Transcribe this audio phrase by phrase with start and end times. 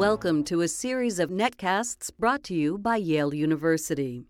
[0.00, 4.24] Welcome to a series of netcasts brought to you by Yale University.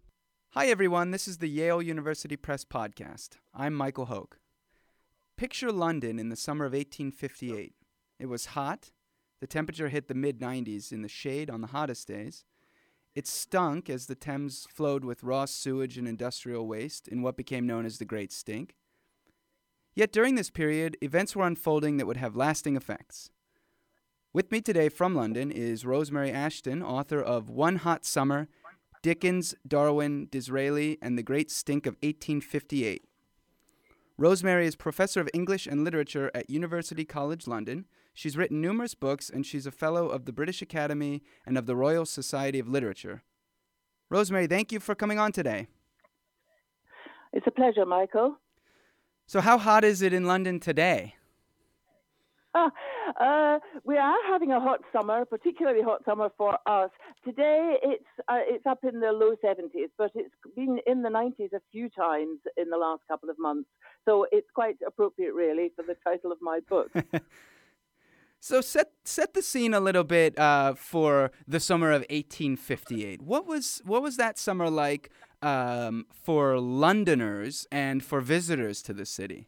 [0.48, 1.12] Hi, everyone.
[1.12, 3.36] This is the Yale University Press Podcast.
[3.54, 4.40] I'm Michael Hoke.
[5.36, 7.74] Picture London in the summer of 1858.
[8.18, 8.90] It was hot.
[9.40, 12.44] The temperature hit the mid 90s in the shade on the hottest days.
[13.14, 17.68] It stunk as the Thames flowed with raw sewage and industrial waste in what became
[17.68, 18.74] known as the Great Stink.
[19.94, 23.30] Yet during this period, events were unfolding that would have lasting effects.
[24.32, 28.46] With me today from London is Rosemary Ashton, author of One Hot Summer
[29.02, 33.02] Dickens, Darwin, Disraeli, and the Great Stink of 1858.
[34.16, 37.86] Rosemary is professor of English and literature at University College London.
[38.14, 41.74] She's written numerous books, and she's a fellow of the British Academy and of the
[41.74, 43.24] Royal Society of Literature.
[44.10, 45.66] Rosemary, thank you for coming on today.
[47.32, 48.36] It's a pleasure, Michael.
[49.26, 51.16] So, how hot is it in London today?
[53.20, 56.90] uh, we are having a hot summer, particularly hot summer for us.
[57.24, 61.52] Today it's uh, it's up in the low 70s, but it's been in the 90s
[61.52, 63.68] a few times in the last couple of months.
[64.04, 66.90] So it's quite appropriate, really, for the title of my book.
[68.40, 73.22] so set set the scene a little bit uh, for the summer of 1858.
[73.22, 79.06] What was what was that summer like um, for Londoners and for visitors to the
[79.06, 79.46] city?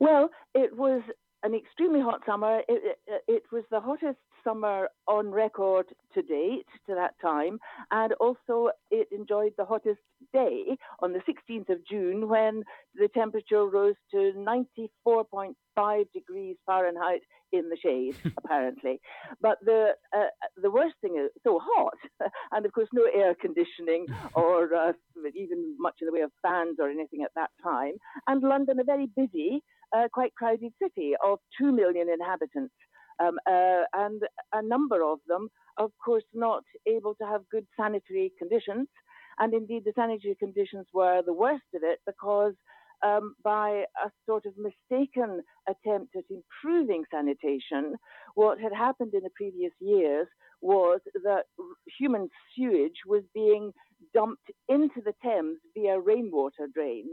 [0.00, 1.02] Well, it was
[1.42, 2.60] an extremely hot summer.
[2.68, 7.58] It, it, it, was the hottest summer on record to date to that time,
[7.90, 10.00] and also it enjoyed the hottest
[10.32, 12.62] day on the 16th of June when
[12.94, 17.20] the temperature rose to 94.5 degrees Fahrenheit
[17.52, 19.00] in the shade, apparently.
[19.40, 20.26] But the uh,
[20.56, 21.98] the worst thing is so hot,
[22.52, 24.92] and of course no air conditioning or uh,
[25.34, 27.94] even much in the way of fans or anything at that time,
[28.26, 29.62] and London a very busy
[29.94, 32.74] a quite crowded city of 2 million inhabitants.
[33.22, 34.22] Um, uh, and
[34.54, 38.88] a number of them, of course, not able to have good sanitary conditions.
[39.38, 42.54] And indeed, the sanitary conditions were the worst of it because
[43.04, 47.96] um, by a sort of mistaken attempt at improving sanitation,
[48.34, 50.26] what had happened in the previous years
[50.60, 51.44] was that
[51.98, 53.72] human sewage was being
[54.14, 57.08] dumped into the Thames via rainwater drains.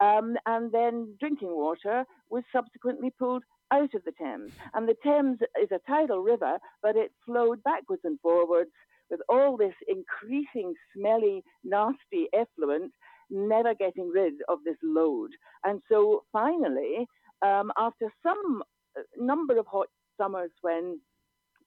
[0.00, 3.42] Um, and then drinking water was subsequently pulled
[3.72, 4.52] out of the Thames.
[4.74, 8.70] And the Thames is a tidal river, but it flowed backwards and forwards
[9.10, 12.92] with all this increasing smelly, nasty effluent,
[13.30, 15.30] never getting rid of this load.
[15.64, 17.06] And so finally,
[17.42, 18.62] um, after some
[18.98, 19.88] uh, number of hot
[20.20, 21.00] summers when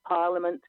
[0.07, 0.61] Parliament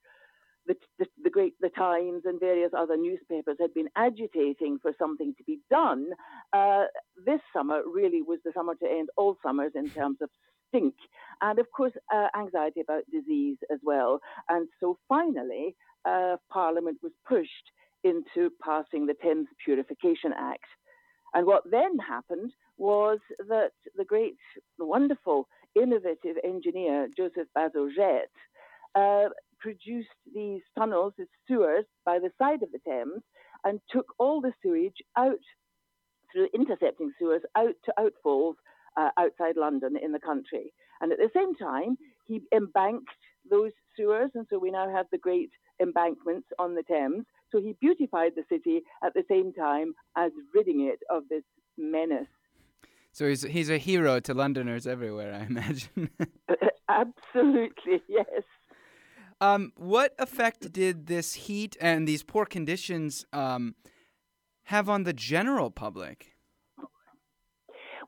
[0.67, 5.35] the, the, the, great the Times and various other newspapers had been agitating for something
[5.37, 6.11] to be done.
[6.53, 6.85] Uh,
[7.27, 10.31] this summer really was the summer to end all summers in terms of
[10.69, 10.95] stink,
[11.41, 14.21] and of course uh, anxiety about disease as well.
[14.49, 15.75] And so finally,
[16.05, 17.73] uh, Parliament was pushed
[18.05, 20.65] into passing the Thames Purification Act.
[21.35, 23.19] And what then happened was
[23.49, 24.37] that the great,
[24.79, 28.27] wonderful, innovative engineer Joseph Bazalgette
[28.95, 29.29] uh,
[29.63, 33.23] produced these tunnels, these sewers, by the side of the Thames
[33.65, 35.39] and took all the sewage out
[36.33, 38.55] through intercepting sewers out to outfalls
[38.97, 40.73] uh, outside London in the country.
[41.01, 41.97] And at the same time,
[42.27, 43.09] he embanked
[43.49, 45.51] those sewers, and so we now have the great
[45.81, 47.25] embankments on the Thames.
[47.51, 51.43] So he beautified the city at the same time as ridding it of this
[51.77, 52.29] menace.
[53.13, 56.11] So he's he's a hero to Londoners everywhere, I imagine.
[56.89, 58.43] Absolutely, yes.
[59.43, 63.75] Um, what effect did this heat and these poor conditions um,
[64.67, 66.37] have on the general public?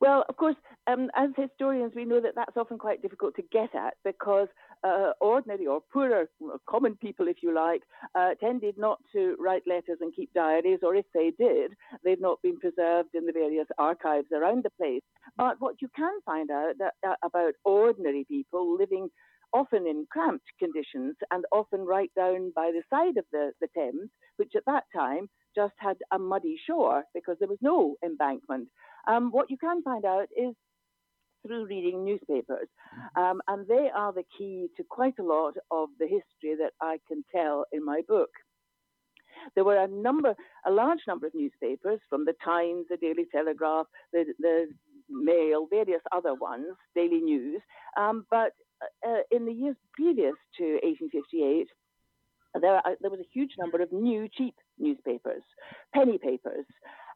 [0.00, 0.54] Well, of course,
[0.86, 4.46] um, as historians, we know that that's often quite difficult to get at because
[4.84, 6.28] uh, ordinary or poorer,
[6.68, 7.82] common people, if you like,
[8.14, 11.72] uh, tended not to write letters and keep diaries, or if they did,
[12.04, 15.02] they've not been preserved in the various archives around the place.
[15.36, 19.08] But what you can find out that, uh, about ordinary people living
[19.54, 24.10] often in cramped conditions and often right down by the side of the, the Thames,
[24.36, 28.68] which at that time just had a muddy shore because there was no embankment.
[29.06, 30.54] Um, what you can find out is
[31.46, 32.68] through reading newspapers.
[33.16, 33.22] Mm-hmm.
[33.22, 36.98] Um, and they are the key to quite a lot of the history that I
[37.06, 38.30] can tell in my book.
[39.54, 40.34] There were a number,
[40.66, 44.68] a large number of newspapers from the Times, the Daily Telegraph, the, the
[45.08, 47.60] Mail, various other ones, Daily News.
[47.96, 48.52] Um, but
[49.06, 51.68] uh, in the years previous to 1858,
[52.60, 55.42] there, uh, there was a huge number of new, cheap newspapers,
[55.94, 56.66] penny papers,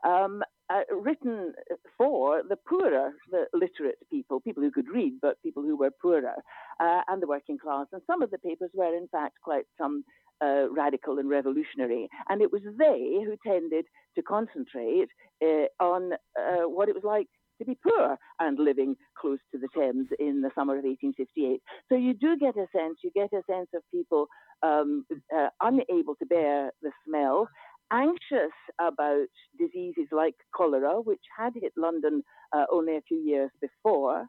[0.05, 1.55] um, uh, written
[1.96, 6.34] for the poorer, the literate people, people who could read, but people who were poorer.
[6.81, 7.87] uh, and the working class.
[7.93, 10.05] And some of the papers were, in fact, quite um,
[10.43, 12.08] uh, radical and revolutionary.
[12.29, 15.08] And it was they who tended to concentrate
[15.43, 19.69] uh, on uh, what it was like to be poor and living close to the
[19.76, 21.60] Thames in the summer of 1858.
[21.88, 24.26] So you do get a sense, you get a sense of people
[24.62, 27.49] um, uh, unable to bear the smell,
[27.93, 29.26] anxious about
[29.58, 32.22] diseases like cholera, which had hit London
[32.55, 34.26] uh, only a few years before,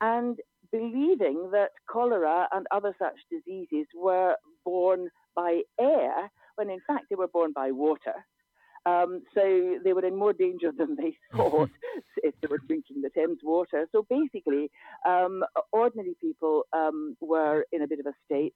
[0.00, 0.38] and
[0.70, 4.34] believing that cholera and other such diseases were
[4.64, 8.14] borne by air when in fact they were borne by water.
[8.84, 11.70] Um, so they were in more danger than they thought
[12.42, 13.86] they were drinking the Thames water.
[13.92, 14.70] So basically,
[15.06, 15.42] um,
[15.72, 18.54] ordinary people um, were in a bit of a state.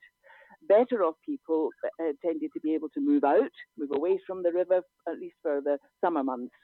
[0.68, 4.52] Better off people uh, tended to be able to move out, move away from the
[4.52, 6.54] river, at least for the summer months.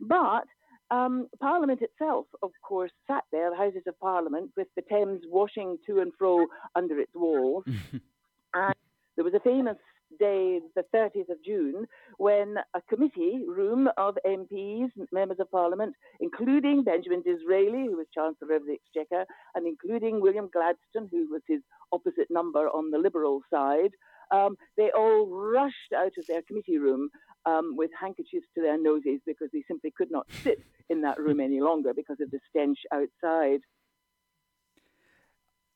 [0.00, 0.44] But
[0.90, 5.78] um, Parliament itself, of course, sat there, the Houses of Parliament, with the Thames washing
[5.86, 7.64] to and fro under its walls.
[8.54, 8.74] and
[9.16, 9.76] there was a famous
[10.18, 11.86] day, the 30th of June,
[12.18, 18.56] when a committee room of MPs, members of Parliament, including Benjamin Disraeli, who was Chancellor
[18.56, 19.24] of the Exchequer,
[19.54, 21.60] and including William Gladstone, who was his
[21.92, 23.90] opposite number on the Liberal side,
[24.30, 27.10] um, they all rushed out of their committee room
[27.46, 30.58] um, with handkerchiefs to their noses because they simply could not sit
[30.90, 33.60] in that room any longer because of the stench outside.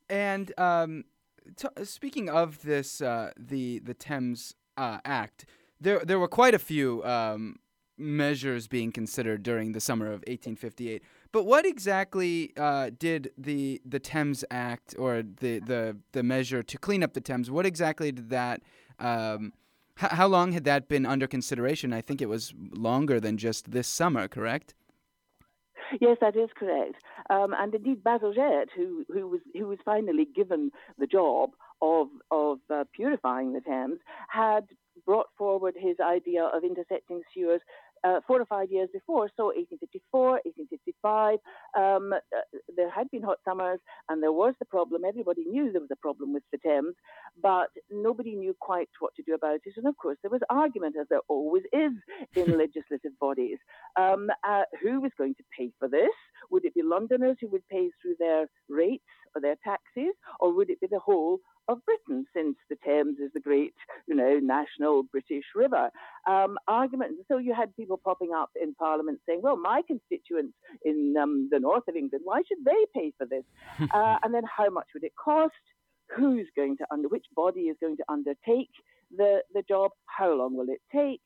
[0.09, 1.05] And um,
[1.57, 5.45] t- speaking of this, uh, the the Thames uh, Act,
[5.81, 7.57] there there were quite a few um,
[7.99, 11.03] measures being considered during the summer of 1858.
[11.31, 16.79] But what exactly uh, did the the Thames Act or the, the the measure to
[16.79, 17.51] clean up the Thames?
[17.51, 18.63] What exactly did that?
[18.99, 19.53] Um,
[20.01, 21.93] h- how long had that been under consideration?
[21.93, 24.75] I think it was longer than just this summer, correct?
[26.01, 26.97] Yes, that is correct.
[27.31, 31.51] Um, and indeed, Bazalgette, who, who, was, who was finally given the job
[31.81, 33.99] of, of uh, purifying the Thames,
[34.29, 34.65] had
[35.05, 37.61] brought forward his idea of intercepting sewers
[38.05, 41.39] uh, four or five years before, so 1854, 1855,
[41.79, 42.41] um, uh,
[42.77, 45.03] there had been hot summers and there was the problem.
[45.05, 46.95] Everybody knew there was a problem with the Thames,
[47.41, 49.75] but nobody knew quite what to do about it.
[49.77, 51.93] And of course, there was argument, as there always is
[52.35, 53.59] in legislative bodies.
[53.97, 56.11] Um, uh, who was going to pay for this?
[56.51, 59.05] Would it be Londoners who would pay through their rates
[59.35, 63.31] or their taxes, or would it be the whole of Britain, since the Thames is
[63.35, 63.75] the great,
[64.07, 65.91] you know, national British river.
[66.29, 67.13] Um, argument.
[67.29, 70.55] So you had people popping up in Parliament saying, "Well, my constituents
[70.85, 73.45] in um, the north of England, why should they pay for this?"
[73.95, 75.55] uh, and then how much would it cost?
[76.17, 77.09] Who's going to under?
[77.09, 78.71] Which body is going to undertake
[79.17, 79.93] the the job?
[80.07, 81.23] How long will it take?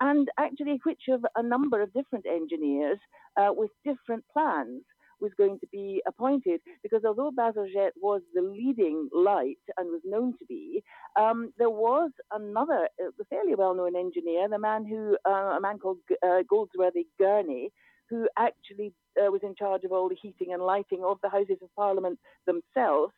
[0.00, 2.98] And actually, which of a number of different engineers
[3.36, 4.82] uh, with different plans
[5.20, 10.34] was going to be appointed because although Bazalgette was the leading light and was known
[10.38, 10.82] to be,
[11.18, 15.98] um, there was another uh, fairly well-known engineer, the man who uh, a man called
[16.24, 17.70] uh, Goldsworthy Gurney,
[18.08, 21.58] who actually uh, was in charge of all the heating and lighting of the Houses
[21.62, 23.12] of Parliament themselves.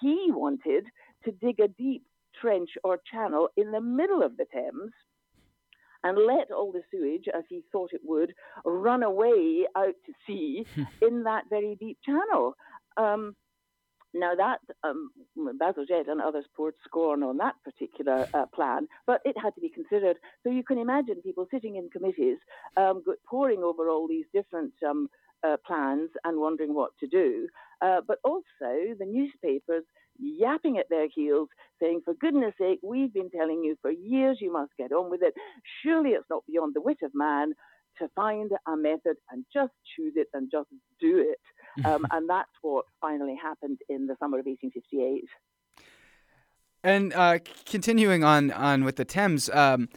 [0.00, 0.84] He wanted
[1.24, 2.02] to dig a deep
[2.40, 4.92] trench or channel in the middle of the Thames
[6.04, 8.34] and let all the sewage, as he thought it would,
[8.64, 10.64] run away out to sea
[11.02, 12.54] in that very deep channel.
[12.96, 13.34] Um,
[14.14, 19.36] now that um, Bazalgette and others poured scorn on that particular uh, plan, but it
[19.36, 20.18] had to be considered.
[20.44, 22.38] So you can imagine people sitting in committees,
[22.76, 25.08] um, poring over all these different um,
[25.44, 27.48] uh, plans and wondering what to do.
[27.82, 29.82] Uh, but also the newspapers
[30.18, 31.48] yapping at their heels,
[31.80, 35.22] saying, For goodness sake, we've been telling you for years you must get on with
[35.22, 35.34] it.
[35.82, 37.54] Surely it's not beyond the wit of man
[37.98, 40.68] to find a method and just choose it and just
[41.00, 41.86] do it.
[41.86, 45.24] Um, and that's what finally happened in the summer of 1858.
[46.82, 49.88] And uh, continuing on, on with the Thames, um,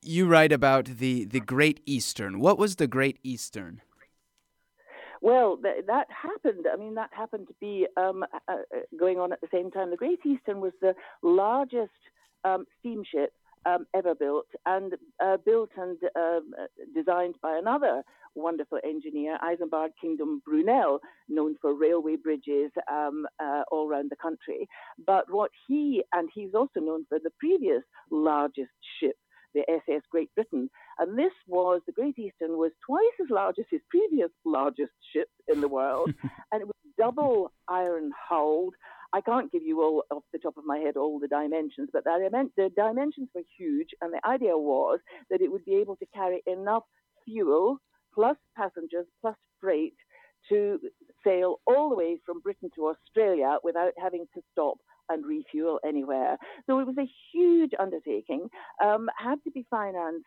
[0.00, 2.40] you write about the, the Great Eastern.
[2.40, 3.82] What was the Great Eastern?
[5.26, 6.66] Well, th- that happened.
[6.72, 8.58] I mean, that happened to be um, uh,
[8.96, 9.90] going on at the same time.
[9.90, 12.00] The Great Eastern was the largest
[12.44, 13.32] um, steamship
[13.68, 16.52] um, ever built, and uh, built and um,
[16.94, 18.04] designed by another
[18.36, 24.68] wonderful engineer, Isambard Kingdom Brunel, known for railway bridges um, uh, all around the country.
[25.04, 29.16] But what he, and he's also known for the previous largest ship
[29.54, 30.68] the SS Great Britain.
[30.98, 35.28] And this was, the Great Eastern was twice as large as his previous largest ship
[35.48, 36.12] in the world.
[36.52, 38.74] and it was double iron hulled.
[39.12, 42.04] I can't give you all off the top of my head all the dimensions, but
[42.04, 43.88] the dimensions were huge.
[44.00, 45.00] And the idea was
[45.30, 46.84] that it would be able to carry enough
[47.24, 47.78] fuel
[48.14, 49.94] plus passengers plus freight
[50.48, 50.78] to
[51.24, 56.36] sail all the way from Britain to Australia without having to stop and refuel anywhere.
[56.66, 58.48] So it was a huge undertaking,
[58.82, 60.26] um, had to be financed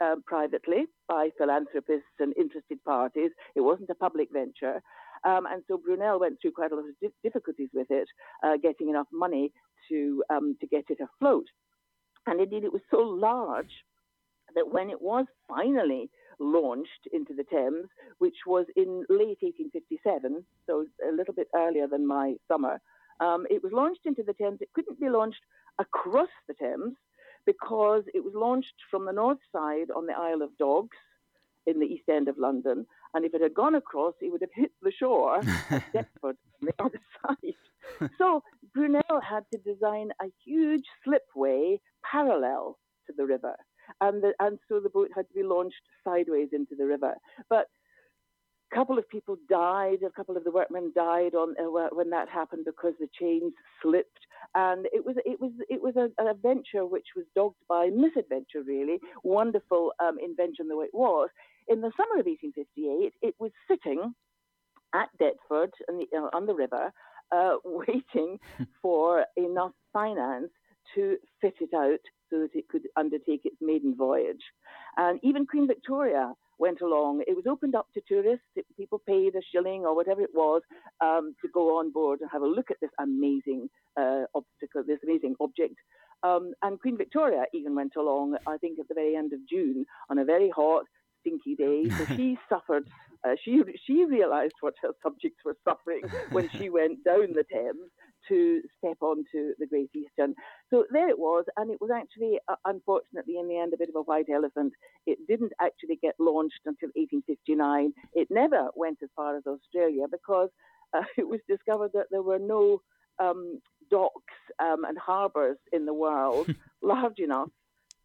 [0.00, 3.30] um, privately by philanthropists and interested parties.
[3.54, 4.82] It wasn't a public venture.
[5.24, 8.08] Um, and so Brunel went through quite a lot of di- difficulties with it,
[8.42, 9.52] uh, getting enough money
[9.88, 11.46] to, um, to get it afloat.
[12.26, 13.70] And indeed, it was so large
[14.54, 17.88] that when it was finally launched into the Thames,
[18.18, 22.80] which was in late 1857, so a little bit earlier than my summer,
[23.20, 24.58] um, it was launched into the Thames.
[24.60, 25.42] It couldn't be launched
[25.78, 26.94] across the Thames
[27.46, 30.96] because it was launched from the north side on the Isle of Dogs
[31.66, 32.86] in the east end of London.
[33.14, 35.40] And if it had gone across, it would have hit the shore
[35.70, 38.10] at Deptford on the other side.
[38.18, 38.42] so
[38.74, 43.54] Brunel had to design a huge slipway parallel to the river.
[44.00, 47.14] And, the, and so the boat had to be launched sideways into the river.
[47.48, 47.66] But
[48.72, 49.98] a couple of people died.
[50.06, 53.52] A couple of the workmen died on uh, when that happened because the chains
[53.82, 54.20] slipped,
[54.54, 58.62] and it was it was it was a, an adventure which was dogged by misadventure.
[58.64, 61.28] Really wonderful um, invention though it was.
[61.68, 64.14] In the summer of 1858, it was sitting
[64.94, 66.92] at Deptford the, uh, on the river,
[67.34, 68.38] uh, waiting
[68.82, 70.50] for enough finance
[70.94, 72.00] to fit it out
[72.32, 74.42] so that it could undertake its maiden voyage.
[74.96, 77.22] And even Queen Victoria went along.
[77.26, 78.46] It was opened up to tourists.
[78.56, 80.62] It, people paid a shilling or whatever it was
[81.00, 83.68] um, to go on board and have a look at this amazing
[84.00, 85.74] uh, obstacle, this amazing object.
[86.22, 89.84] Um, and Queen Victoria even went along, I think, at the very end of June
[90.08, 90.84] on a very hot,
[91.20, 91.88] stinky day.
[91.90, 92.84] So she suffered.
[93.24, 97.90] Uh, she she realised what her subjects were suffering when she went down the Thames
[98.28, 100.34] to step onto the Great Eastern.
[100.70, 103.88] So there it was, and it was actually, uh, unfortunately, in the end, a bit
[103.88, 104.72] of a white elephant.
[105.06, 107.92] It didn't actually get launched until 1859.
[108.14, 110.50] It never went as far as Australia because
[110.94, 112.82] uh, it was discovered that there were no
[113.18, 113.60] um,
[113.90, 116.48] docks um, and harbours in the world
[116.82, 117.48] large enough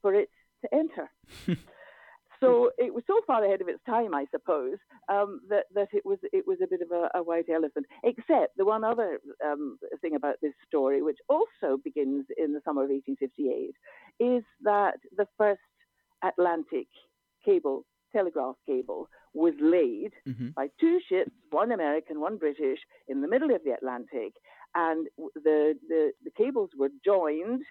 [0.02, 0.30] for it
[0.62, 1.10] to enter.
[2.39, 4.77] So it was so far ahead of its time, I suppose,
[5.10, 7.86] um, that that it was it was a bit of a, a white elephant.
[8.03, 12.84] Except the one other um, thing about this story, which also begins in the summer
[12.84, 13.74] of 1858,
[14.20, 15.62] is that the first
[16.24, 16.88] Atlantic
[17.44, 20.50] cable, telegraph cable, was laid mm-hmm.
[20.56, 24.34] by two ships, one American, one British, in the middle of the Atlantic,
[24.75, 27.63] and the the, the cables were joined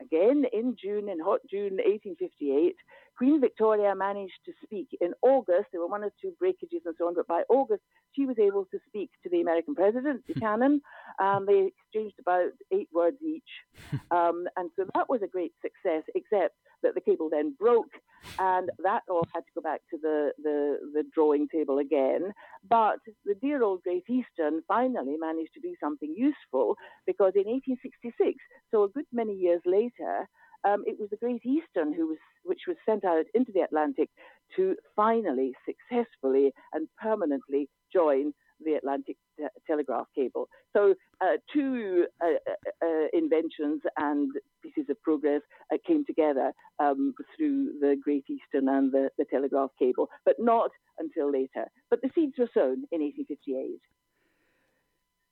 [0.00, 2.74] again in June, in hot June 1858.
[3.20, 5.66] Queen Victoria managed to speak in August.
[5.72, 7.82] There were one or two breakages and so on, but by August,
[8.16, 10.80] she was able to speak to the American president, Buchanan.
[11.20, 13.50] Um, they exchanged about eight words each.
[14.10, 17.92] Um, and so that was a great success, except that the cable then broke,
[18.38, 22.32] and that all had to go back to the, the, the drawing table again.
[22.68, 28.38] But the dear old Great Eastern finally managed to do something useful because in 1866,
[28.70, 30.28] so a good many years later,
[30.64, 34.10] um, it was the Great Eastern who was, which was sent out into the Atlantic
[34.56, 38.32] to finally, successfully, and permanently join
[38.64, 40.48] the Atlantic te- telegraph cable.
[40.74, 44.30] So, uh, two uh, uh, uh inventions and
[44.62, 49.70] pieces of progress uh, came together um, through the Great Eastern and the, the, telegraph
[49.78, 51.66] cable, but not until later.
[51.88, 53.80] But the seeds were sown in 1858.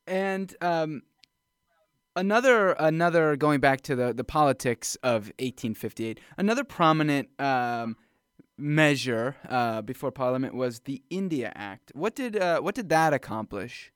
[0.07, 1.03] And um,
[2.19, 7.95] another another going back to the the politics of 1858 another prominent um,
[8.57, 11.91] measure uh, before parliament was the india act.
[11.95, 13.91] What did uh, what did that accomplish?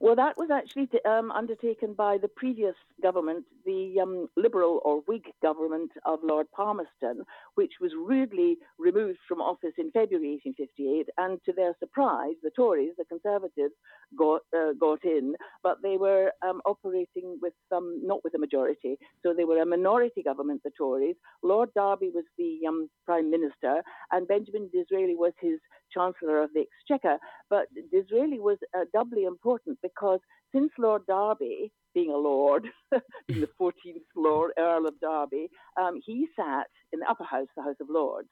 [0.00, 5.24] Well, that was actually um, undertaken by the previous government, the um, Liberal or Whig
[5.42, 7.22] government of Lord Palmerston,
[7.54, 11.08] which was rudely removed from office in February 1858.
[11.18, 13.74] And to their surprise, the Tories, the Conservatives,
[14.16, 18.96] got uh, got in, but they were um, operating with some not with a majority,
[19.22, 20.62] so they were a minority government.
[20.64, 21.16] The Tories.
[21.42, 25.58] Lord Derby was the um, prime minister, and Benjamin Disraeli was his
[25.92, 27.18] chancellor of the Exchequer.
[27.50, 30.20] But Disraeli was uh, doubly important because
[30.54, 32.66] since Lord Derby, being a lord,
[33.28, 35.48] being the 14th Lord Earl of Derby,
[35.80, 38.28] um, he sat in the upper house, the House of Lords,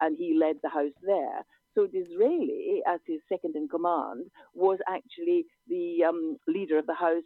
[0.00, 1.44] and he led the house there.
[1.74, 7.24] So Disraeli, as his second in command, was actually the um, leader of the House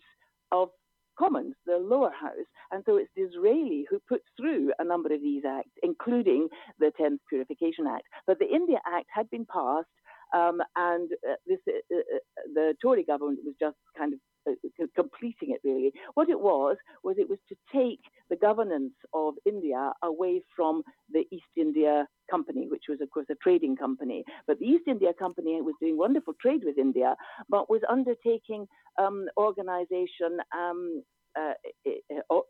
[0.53, 0.71] of
[1.19, 2.47] Commons, the lower house.
[2.71, 7.21] And so it's Disraeli who put through a number of these acts, including the Thames
[7.29, 8.05] Purification Act.
[8.27, 9.89] But the India Act had been passed,
[10.35, 12.19] um, and uh, this, uh, uh,
[12.55, 14.28] the Tory government was just kind of uh,
[14.95, 15.93] completing it really.
[16.15, 21.25] What it was was it was to take the governance of India away from the
[21.31, 24.25] East India Company, which was of course a trading company.
[24.47, 27.17] But the East India Company was doing wonderful trade with India,
[27.49, 28.67] but was undertaking
[28.99, 31.03] um, organization um,
[31.39, 31.53] uh,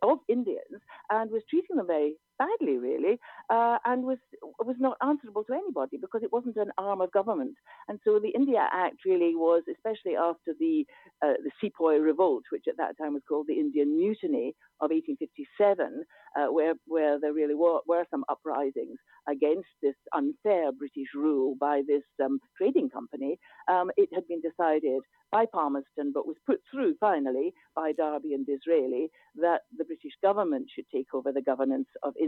[0.02, 0.80] of Indians
[1.10, 3.18] and was treating them very badly, really,
[3.50, 4.18] uh, and was
[4.60, 7.56] was not answerable to anybody because it wasn't an arm of government.
[7.88, 10.86] And so the India Act really was, especially after the
[11.22, 16.04] uh, the Sepoy Revolt, which at that time was called the Indian Mutiny of 1857,
[16.36, 21.82] uh, where where there really were, were some uprisings against this unfair British rule by
[21.86, 23.38] this um, trading company.
[23.70, 28.46] Um, it had been decided by Palmerston, but was put through finally by Derby and
[28.46, 32.27] Disraeli that the British government should take over the governance of India.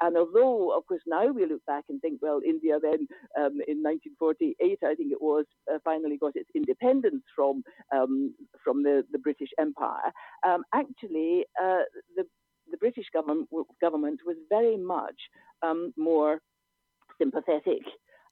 [0.00, 3.06] And although, of course, now we look back and think, well, India then
[3.38, 7.62] um, in 1948, I think it was, uh, finally got its independence from
[7.94, 10.12] um, from the, the British Empire.
[10.46, 11.82] Um, actually, uh,
[12.16, 12.24] the
[12.70, 13.48] the British government
[13.80, 15.16] government was very much
[15.62, 16.40] um, more
[17.20, 17.82] sympathetic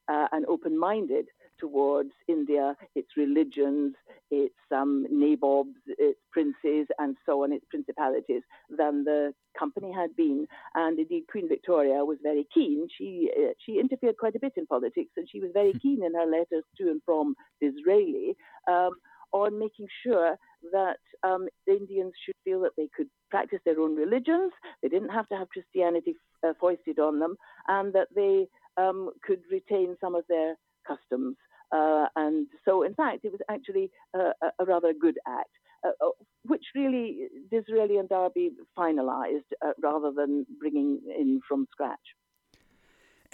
[0.09, 1.27] uh, and open-minded
[1.63, 3.95] towards India, its religions,
[4.31, 10.47] its um, nabobs, its princes, and so on, its principalities, than the company had been.
[10.75, 12.89] And indeed, Queen Victoria was very keen.
[12.99, 15.79] She uh, she interfered quite a bit in politics, and she was very hmm.
[15.79, 18.37] keen in her letters to and from Disraeli.
[18.69, 18.93] Um,
[19.33, 20.37] on making sure
[20.73, 24.53] that um, the Indians should feel that they could practice their own religions,
[24.83, 26.15] they didn't have to have Christianity
[26.47, 30.55] uh, foisted on them, and that they um, could retain some of their
[30.87, 31.37] customs.
[31.73, 35.51] Uh, and so, in fact, it was actually uh, a, rather good act,
[35.85, 36.11] uh, uh,
[36.45, 41.99] which really Disraeli and Derby finalised uh, rather than bringing in from scratch.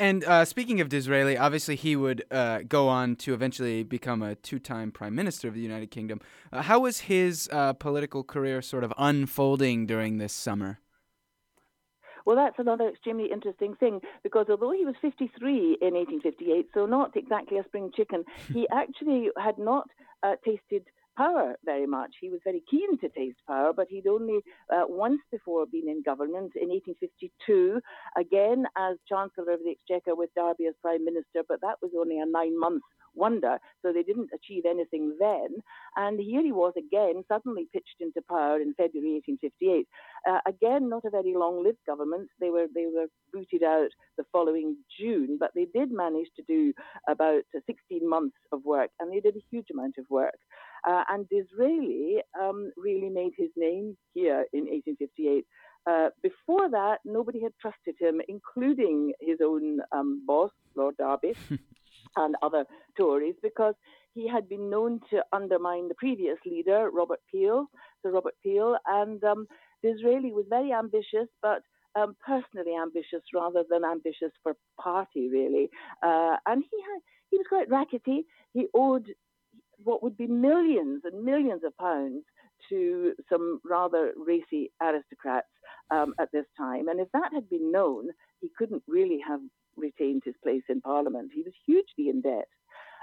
[0.01, 4.37] And uh, speaking of Disraeli, obviously he would uh, go on to eventually become a
[4.37, 6.21] two-time prime minister of the United Kingdom.
[6.53, 7.49] How was his
[7.81, 10.79] political career sort of unfolding during this summer?
[12.29, 17.17] Well, that's another extremely interesting thing because although he was 53 in 1858, so not
[17.17, 19.89] exactly a spring chicken, he actually had not
[20.23, 20.85] uh, tasted
[21.19, 22.13] power very much.
[22.21, 24.41] He was very keen to taste power, but he'd only
[24.73, 27.81] uh, once before been in government in 1852,
[28.17, 32.19] again as Chancellor of the Exchequer with Derby as Prime Minister, but that was only
[32.21, 33.59] a nine month wonder.
[33.83, 35.49] So they didn't achieve anything then.
[35.97, 39.87] And here he was again, suddenly pitched into power in February 1858.
[40.29, 42.29] Uh, again, not a very long-lived government.
[42.41, 46.73] They were they were booted out the following June, but they did manage to do
[47.09, 50.39] about 16 months of work, and they did a huge amount of work.
[50.87, 55.47] Uh, and Disraeli um, really made his name here in 1858.
[55.87, 61.35] Uh, before that, nobody had trusted him, including his own um, boss, Lord Derby.
[62.17, 62.65] and other
[62.97, 63.75] Tories because
[64.15, 67.67] he had been known to undermine the previous leader, Robert Peel,
[68.03, 69.47] Sir Robert Peel, and um,
[69.83, 71.63] Disraeli was very ambitious, but
[71.95, 75.71] um, personally ambitious rather than ambitious for party, really.
[76.03, 78.25] Uh, and he had he was quite rackety.
[78.55, 79.07] He owed
[79.85, 82.25] what would be millions and millions of pounds
[82.69, 85.47] to some rather racy aristocrats
[85.91, 86.89] um, at this time.
[86.89, 88.09] And if that had been known,
[88.41, 89.41] he couldn't really have
[89.77, 91.31] retained his place in Parliament.
[91.33, 92.49] He was hugely in debt.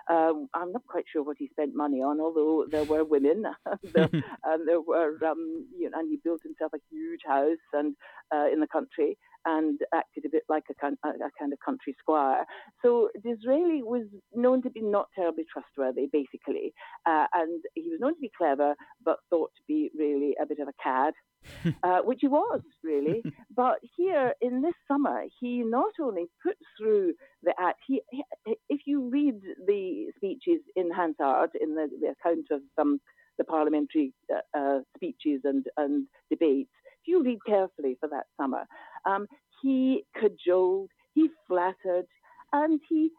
[0.09, 3.79] Um, I'm not quite sure what he spent money on, although there were women, and,
[3.93, 4.09] there,
[4.43, 7.95] and there were, um, you know, and he built himself a huge house and
[8.33, 12.45] uh, in the country and acted a bit like a, a, kind of country squire.
[12.83, 16.73] So Disraeli was known to be not terribly trustworthy, basically,
[17.05, 20.59] uh, and he was known to be clever, but thought to be really a bit
[20.59, 21.13] of a cad.
[21.83, 23.23] uh, which he was really.
[23.55, 27.79] but here in this summer, he not only put through the act.
[27.87, 28.23] He, he
[28.69, 32.99] if you read the speeches in Hansard in the, the account of um,
[33.37, 36.69] the parliamentary uh, uh, speeches and, and debates,
[37.01, 38.65] if you read carefully for that summer,
[39.05, 39.27] um,
[39.61, 42.07] he cajoled, he flattered,
[42.53, 43.11] and he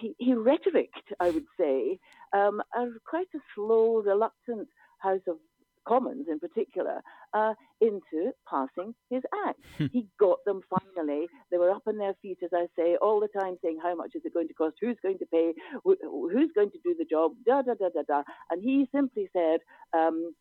[0.00, 0.90] he, he rhetoriced,
[1.20, 1.98] I would say,
[2.32, 5.36] um, a, quite a slow, reluctant House of
[5.86, 9.58] Commons in particular, uh, into passing his act.
[9.78, 9.86] Hmm.
[9.92, 11.26] he got them finally.
[11.50, 14.12] They were up on their feet, as I say, all the time saying, How much
[14.14, 14.76] is it going to cost?
[14.80, 15.52] Who's going to pay?
[15.84, 17.32] Who's going to do the job?
[17.46, 18.22] Da, da, da, da, da.
[18.50, 19.60] And he simply said,
[19.96, 20.34] um,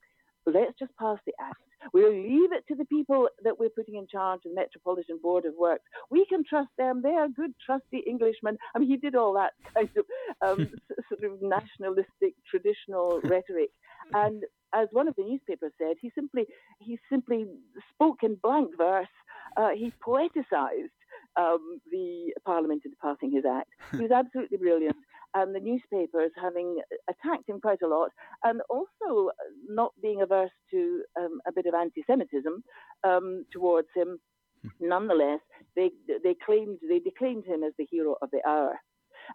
[0.45, 1.61] Let's just pass the act.
[1.93, 5.45] We'll leave it to the people that we're putting in charge of the Metropolitan Board
[5.45, 5.83] of Works.
[6.09, 7.01] We can trust them.
[7.01, 8.57] They are good, trusty Englishmen.
[8.73, 10.05] I mean, he did all that kind of
[10.41, 10.69] um,
[11.09, 13.71] sort of nationalistic, traditional rhetoric.
[14.13, 16.45] And as one of the newspapers said, he simply
[16.79, 17.45] he simply
[17.93, 19.07] spoke in blank verse.
[19.55, 20.89] Uh, he poeticized
[21.37, 23.69] um, the Parliament into passing his act.
[23.91, 24.95] He was absolutely brilliant.
[25.35, 28.11] And the newspapers having attacked him quite a lot,
[28.43, 29.31] and also
[29.67, 32.63] not being averse to um, a bit of anti-Semitism
[33.03, 34.19] um, towards him.
[34.61, 34.87] Hmm.
[34.87, 35.39] Nonetheless,
[35.75, 35.91] they
[36.23, 38.79] they claimed they declaimed him as the hero of the hour.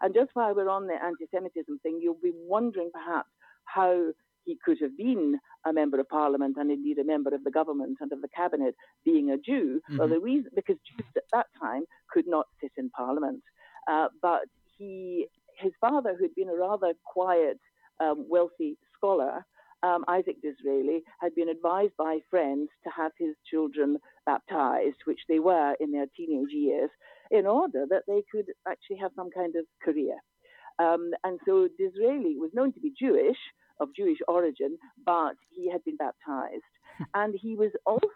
[0.01, 3.29] And just while we're on the anti-Semitism thing, you'll be wondering perhaps
[3.65, 4.11] how
[4.45, 7.97] he could have been a member of parliament and indeed a member of the government
[7.99, 9.81] and of the cabinet being a Jew.
[9.89, 9.97] Mm-hmm.
[9.97, 13.41] Well, the reason because Jews at that time could not sit in parliament,
[13.91, 14.41] uh, but
[14.77, 15.27] he
[15.59, 17.59] his father, who had been a rather quiet,
[17.99, 19.45] um, wealthy scholar,
[19.83, 25.39] um, Isaac Disraeli, had been advised by friends to have his children baptized, which they
[25.39, 26.89] were in their teenage years,
[27.31, 30.15] in order that they could actually have some kind of career.
[30.79, 33.37] Um, and so Disraeli was known to be Jewish,
[33.79, 36.63] of Jewish origin, but he had been baptized.
[37.13, 38.11] and he was also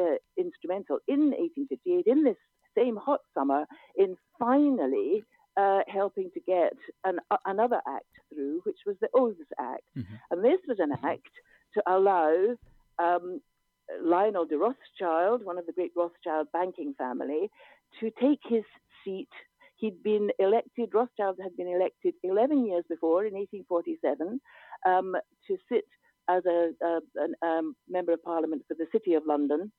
[0.00, 2.36] uh, instrumental in 1858, in this
[2.76, 5.24] same hot summer, in finally
[5.56, 9.82] uh, helping to get an, uh, another act through, which was the Oaths Act.
[9.96, 10.14] Mm-hmm.
[10.30, 11.30] And this was an act
[11.74, 12.56] to allow
[12.98, 13.40] um,
[14.02, 17.50] Lionel de Rothschild, one of the great Rothschild banking family,
[18.00, 18.64] to take his
[19.04, 19.28] seat.
[19.76, 24.40] He'd been elected, Rothschild had been elected 11 years before in 1847
[24.86, 25.14] um,
[25.46, 25.84] to sit
[26.28, 29.70] as a, a, a um, member of parliament for the City of London.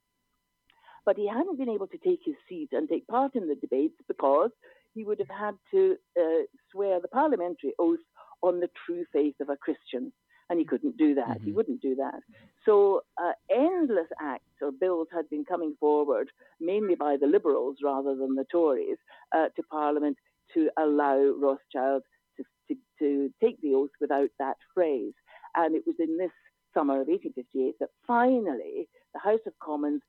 [1.06, 3.96] But he hadn't been able to take his seat and take part in the debates
[4.08, 4.52] because
[4.98, 8.00] he would have had to uh, swear the parliamentary oath
[8.42, 10.12] on the true faith of a Christian.
[10.50, 11.28] And he couldn't do that.
[11.28, 11.46] Mm-hmm.
[11.46, 12.22] He wouldn't do that.
[12.66, 16.30] So uh, endless acts or bills had been coming forward,
[16.60, 18.98] mainly by the Liberals rather than the Tories,
[19.36, 20.18] uh, to Parliament
[20.54, 22.04] to allow Rothschild
[22.38, 25.14] to, to, to take the oath without that phrase.
[25.56, 26.32] And it was in this
[26.74, 30.02] summer of 1858 that finally the House of Commons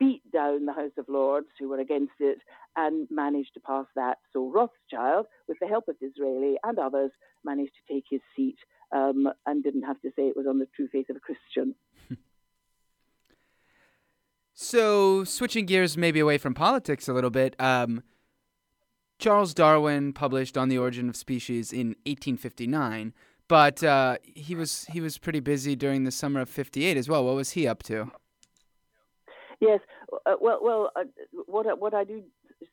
[0.00, 2.38] beat down the House of Lords, who were against it,
[2.76, 4.18] and managed to pass that.
[4.32, 7.12] So Rothschild, with the help of Disraeli and others,
[7.44, 8.56] managed to take his seat
[8.92, 11.74] um, and didn't have to say it was on the true faith of a Christian.
[14.54, 18.02] so, switching gears maybe away from politics a little bit, um,
[19.18, 23.12] Charles Darwin published On the Origin of Species in 1859,
[23.48, 27.24] but uh, he was he was pretty busy during the summer of '58 as well.
[27.24, 28.10] What was he up to?
[29.60, 29.80] Yes,
[30.26, 31.04] uh, well, well, uh,
[31.46, 32.22] what what I do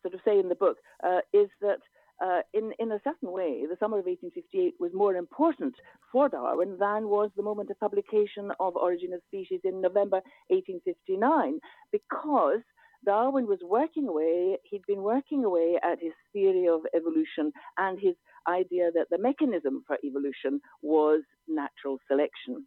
[0.02, 1.80] sort of say in the book uh, is that.
[2.20, 5.76] Uh, in, in a certain way, the summer of 1858 was more important
[6.12, 11.60] for Darwin than was the moment of publication of Origin of Species in November 1859,
[11.92, 12.62] because
[13.06, 18.16] Darwin was working away, he'd been working away at his theory of evolution and his
[18.48, 22.66] idea that the mechanism for evolution was natural selection.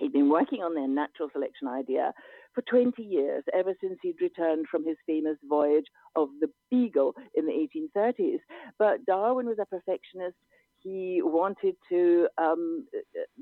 [0.00, 2.12] He'd been working on their natural selection idea
[2.54, 5.86] for 20 years, ever since he'd returned from his famous voyage
[6.16, 8.40] of the Beagle in the 1830s.
[8.78, 10.36] But Darwin was a perfectionist.
[10.82, 12.86] He wanted to um,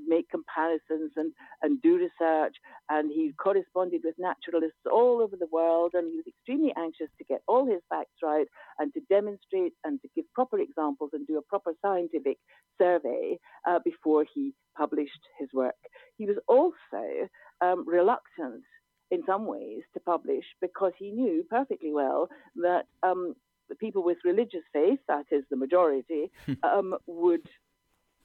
[0.06, 2.56] make comparisons and, and do research,
[2.90, 7.24] and he corresponded with naturalists all over the world, and he was extremely anxious to
[7.24, 8.46] get all his facts right
[8.78, 12.38] and to demonstrate and to give proper examples and do a proper scientific
[12.80, 15.74] survey uh, before he published his work.
[16.16, 17.28] He was also
[17.60, 18.64] um, reluctant
[19.10, 23.34] in some ways to publish because he knew perfectly well that um,
[23.74, 26.30] people with religious faith, that is the majority,
[26.62, 27.46] um, would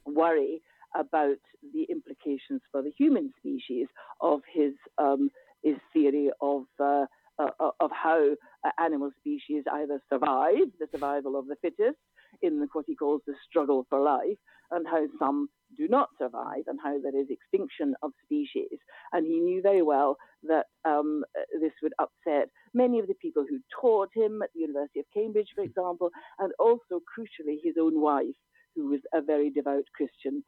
[0.06, 0.62] worry
[0.94, 1.36] about
[1.72, 3.86] the implications for the human species
[4.20, 5.30] of his um,
[5.62, 7.06] his theory of uh,
[7.38, 8.32] uh, of how
[8.64, 11.98] uh, animal species either survive the survival of the fittest
[12.42, 14.38] in what he calls the struggle for life,
[14.70, 18.78] and how some do not survive, and how there is extinction of species.
[19.12, 21.24] And he knew very well that um,
[21.60, 25.48] this would upset many of the people who taught him at the University of Cambridge,
[25.54, 28.36] for example, and also, crucially, his own wife,
[28.74, 30.44] who was a very devout Christian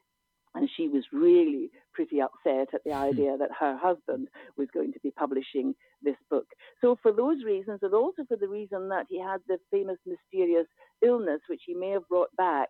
[0.56, 3.02] and she was really pretty upset at the hmm.
[3.02, 6.46] idea that her husband was going to be publishing this book.
[6.80, 10.66] So, for those reasons, and also for the reason that he had the famous mysterious
[11.02, 12.68] illness, which he may have brought back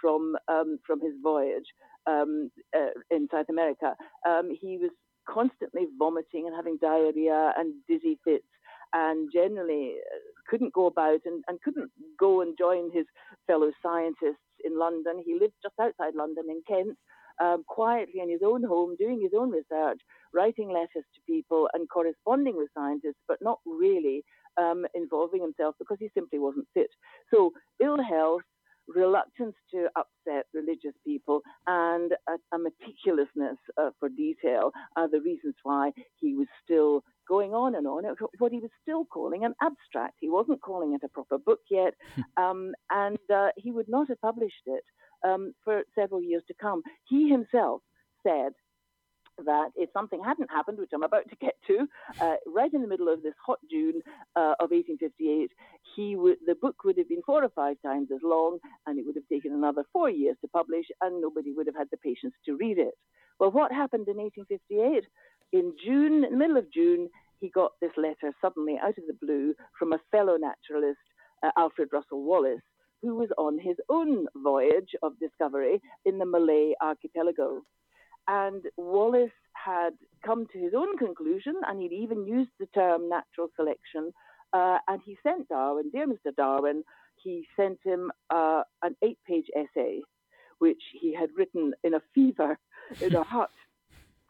[0.00, 1.66] from um, from his voyage
[2.08, 3.94] um, uh, in South America,
[4.26, 4.90] um, he was
[5.28, 8.46] constantly vomiting and having diarrhea and dizzy fits.
[8.94, 10.18] And generally uh,
[10.48, 13.04] couldn't go about and, and couldn't go and join his
[13.46, 15.22] fellow scientists in London.
[15.24, 16.96] He lived just outside London in Kent,
[17.40, 20.00] um, quietly in his own home, doing his own research,
[20.32, 24.24] writing letters to people and corresponding with scientists, but not really
[24.56, 26.90] um, involving himself because he simply wasn't fit.
[27.32, 28.42] So, ill health,
[28.94, 35.54] reluctance to upset religious people, and a, a meticulousness uh, for detail are the reasons
[35.62, 38.04] why he was still going on and on
[38.38, 40.14] what he was still calling an abstract.
[40.20, 41.94] He wasn't calling it a proper book yet,
[42.36, 44.84] um, and uh, he would not have published it
[45.26, 46.82] um, for several years to come.
[47.04, 47.82] He himself
[48.26, 48.52] said
[49.44, 51.86] that if something hadn't happened, which I'm about to get to,
[52.20, 54.02] uh, right in the middle of this hot June
[54.36, 55.50] uh, of 1858,
[55.96, 59.06] he would the book would have been four or five times as long, and it
[59.06, 62.34] would have taken another four years to publish, and nobody would have had the patience
[62.44, 62.94] to read it.
[63.38, 65.04] Well, what happened in 1858?
[65.52, 67.08] In June, in the middle of June,
[67.40, 70.98] he got this letter suddenly out of the blue from a fellow naturalist,
[71.42, 72.60] uh, Alfred Russel Wallace,
[73.02, 77.62] who was on his own voyage of discovery in the Malay archipelago.
[78.28, 83.48] And Wallace had come to his own conclusion, and he'd even used the term natural
[83.56, 84.12] selection.
[84.52, 86.34] Uh, and he sent Darwin, dear Mr.
[86.36, 86.84] Darwin,
[87.22, 90.00] he sent him uh, an eight page essay,
[90.58, 92.58] which he had written in a fever
[93.00, 93.50] in a hut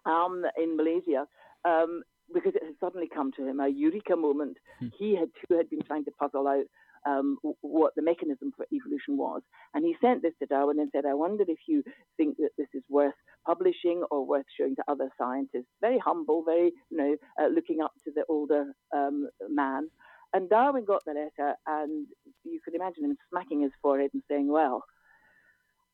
[0.06, 1.26] um, in Malaysia.
[1.64, 4.58] Um, because it had suddenly come to him, a eureka moment.
[4.80, 4.88] Hmm.
[4.98, 6.66] He had too had been trying to puzzle out
[7.08, 9.42] um, what the mechanism for evolution was.
[9.74, 11.82] And he sent this to Darwin and said, I wonder if you
[12.16, 13.14] think that this is worth
[13.46, 15.72] publishing or worth showing to other scientists.
[15.80, 19.88] Very humble, very, you know, uh, looking up to the older um, man.
[20.34, 22.06] And Darwin got the letter, and
[22.44, 24.84] you could imagine him smacking his forehead and saying, Well,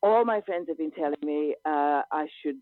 [0.02, 2.60] all my friends have been telling me uh, I should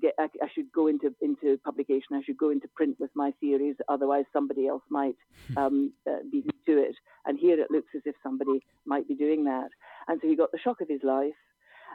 [0.00, 2.14] get, I, I, should go into into publication.
[2.14, 3.76] I should go into print with my theories.
[3.88, 5.16] Otherwise, somebody else might
[5.48, 5.58] hmm.
[5.58, 6.94] um, uh, be to it.
[7.26, 9.68] And here it looks as if somebody might be doing that.
[10.06, 11.34] And so he got the shock of his life.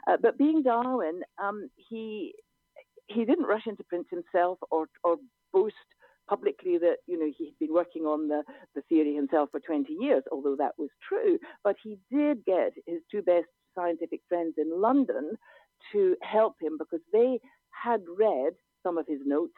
[0.06, 2.34] Uh, but being Darwin, um, he
[3.06, 5.16] he didn't rush into print himself or or
[5.52, 5.74] boast
[6.28, 8.42] publicly that you know he'd been working on the,
[8.74, 11.38] the theory himself for 20 years, although that was true.
[11.62, 15.36] But he did get his two best scientific friends in London
[15.92, 17.40] to help him because they
[17.82, 19.54] had read some of his notes,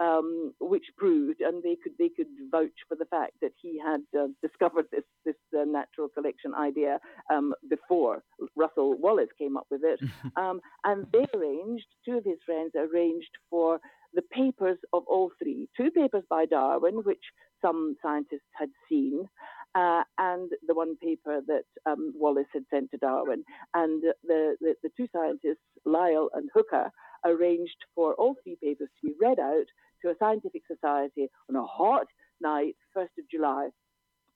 [0.00, 4.00] um, which proved, and they could they could vouch for the fact that he had
[4.18, 6.98] uh, discovered this this uh, natural selection idea
[7.30, 8.22] um, before
[8.56, 10.00] Russel Wallace came up with it,
[10.36, 13.80] um, and they arranged two of his friends arranged for
[14.14, 17.22] the papers of all three, two papers by Darwin, which
[17.62, 19.28] some scientists had seen,
[19.74, 23.44] uh, and the one paper that um, Wallace had sent to Darwin.
[23.74, 26.90] And the, the, the, two scientists, Lyell and Hooker,
[27.24, 29.66] arranged for all three papers to be read out
[30.02, 32.06] to a scientific society on a hot
[32.40, 33.68] night, 1st of July,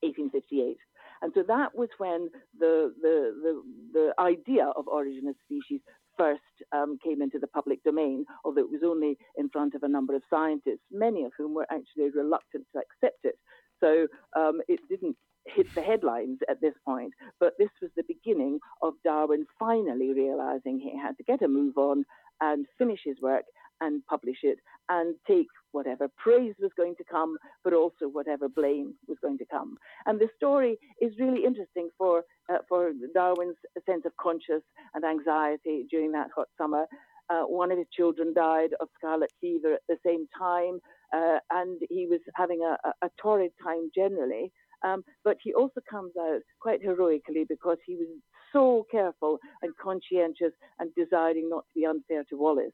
[0.01, 0.77] 1858.
[1.23, 5.81] And so that was when the, the, the, the idea of origin of species
[6.19, 6.43] first
[6.73, 10.15] um, came into the public domain, although it was only in front of a number
[10.15, 13.37] of scientists, many of whom were actually reluctant to accept it.
[13.81, 15.17] So um, it didn't
[15.47, 20.79] hit the headlines at this point, but this was the beginning of Darwin finally realizing
[20.79, 22.05] he had to get a move on
[22.47, 23.45] and finish his work
[23.81, 28.95] and publish it and take whatever praise was going to come, but also whatever blame
[29.09, 29.77] was going to come.
[30.07, 33.57] And the story is really interesting for uh, for Darwin's
[33.89, 36.85] sense of conscience and anxiety during that hot summer.
[37.31, 40.79] Uh, one of his children died of scarlet fever at the same time,
[41.17, 44.53] uh, and he was having a, a, a torrid time generally.
[44.85, 48.09] Um, but he also comes out quite heroically because he was
[48.55, 52.73] so careful and conscientious and deciding not to be unfair to Wallace.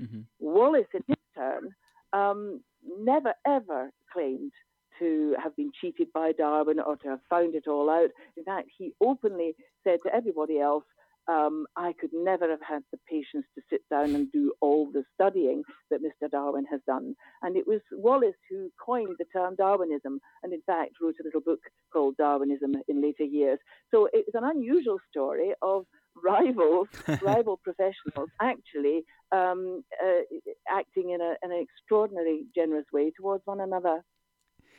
[0.00, 0.20] Mm-hmm.
[0.38, 1.70] Wallace, in his turn,
[2.12, 2.60] um,
[3.00, 4.52] never ever claimed
[4.98, 8.10] to have been cheated by Darwin or to have found it all out.
[8.36, 10.84] In fact, he openly said to everybody else,
[11.28, 15.04] um, I could never have had the patience to sit down and do all the
[15.14, 16.30] studying that Mr.
[16.30, 17.14] Darwin has done.
[17.42, 21.40] And it was Wallace who coined the term Darwinism and, in fact, wrote a little
[21.40, 21.60] book
[21.92, 23.58] called Darwinism in later years.
[23.90, 25.84] So it's an unusual story of
[26.22, 26.88] rivals,
[27.22, 30.22] rival professionals, actually um, uh,
[30.68, 34.02] acting in, a, in an extraordinarily generous way towards one another.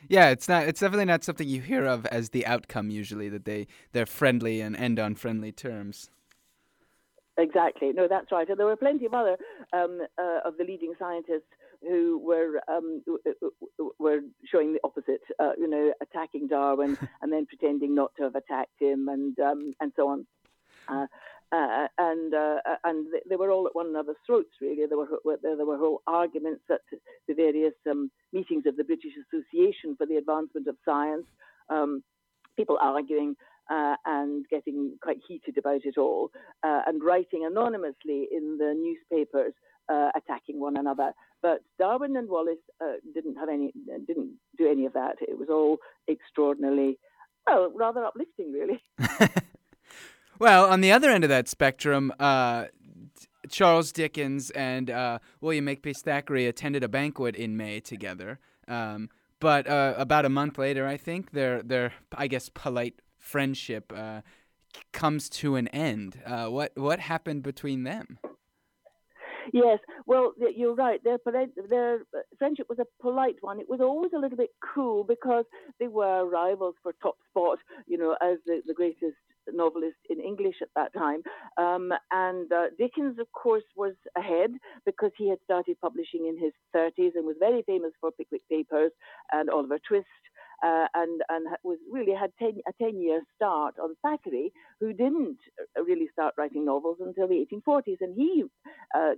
[0.10, 0.68] Yeah, it's not.
[0.68, 2.90] It's definitely not something you hear of as the outcome.
[2.90, 6.10] Usually, that they they're friendly and end on friendly terms.
[7.38, 7.92] Exactly.
[7.94, 8.48] No, that's right.
[8.48, 9.38] And there were plenty of other
[9.74, 11.50] um, uh, of the leading scientists
[11.82, 13.04] who were um,
[14.00, 15.22] were showing the opposite.
[15.40, 19.74] Uh, you know, attacking Darwin and then pretending not to have attacked him, and um,
[19.80, 20.28] and so on.
[20.88, 21.08] Uh,
[21.52, 24.50] uh, and uh, and they were all at one another's throats.
[24.62, 26.82] Really, there were there were whole arguments at
[27.28, 31.26] the various um, meetings of the British Association for the Advancement of Science.
[31.70, 32.04] Um,
[32.56, 33.36] people arguing
[33.70, 36.32] uh, and getting quite heated about it all,
[36.64, 39.54] uh, and writing anonymously in the newspapers,
[39.90, 41.12] uh, attacking one another.
[41.42, 43.74] But Darwin and Wallace uh, didn't have any,
[44.08, 45.16] didn't do any of that.
[45.22, 45.78] It was all
[46.10, 46.98] extraordinarily,
[47.48, 48.82] well, rather uplifting, really.
[50.40, 52.14] well, on the other end of that spectrum.
[52.20, 52.66] Uh,
[53.50, 58.40] Charles Dickens and uh, William Makepeace Thackeray attended a banquet in May together.
[58.68, 63.92] Um, but uh, about a month later, I think their their I guess polite friendship
[63.96, 64.22] uh,
[64.92, 66.20] comes to an end.
[66.26, 68.20] Uh, what what happened between them?
[69.52, 71.04] Yes, well, you're right.
[71.04, 71.18] Their,
[71.70, 73.60] their uh, friendship was a polite one.
[73.60, 75.44] It was always a little bit cool because
[75.80, 79.18] they were rivals for top spot, you know, as the, the greatest
[79.52, 81.22] novelist in English at that time.
[81.58, 84.52] Um, and uh, Dickens, of course, was ahead
[84.86, 88.92] because he had started publishing in his 30s and was very famous for Pickwick Papers
[89.32, 90.08] and Oliver Twist
[90.64, 95.38] uh, and and was really had ten, a ten year start on Thackeray, who didn't
[95.78, 98.44] uh, really start writing novels until the 1840s, and he
[98.96, 99.12] uh,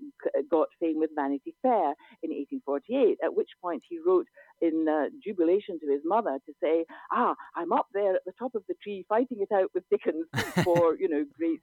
[0.50, 1.93] got fame with Vanity Fair
[2.24, 3.17] in 1848.
[3.24, 4.28] At which point he wrote
[4.62, 8.56] in uh, jubilation to his mother to say, "Ah, I'm up there at the top
[8.56, 10.26] of the tree fighting it out with Dickens
[10.63, 11.60] for you know great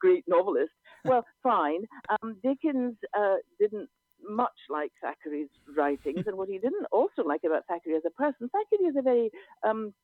[0.00, 0.72] great novelist."
[1.04, 1.84] Well, fine.
[2.10, 3.88] Um, Dickens uh, didn't
[4.26, 8.48] much like Thackeray's writings, and what he didn't also like about Thackeray as a person,
[8.50, 9.30] Thackeray is a very
[9.66, 9.94] um,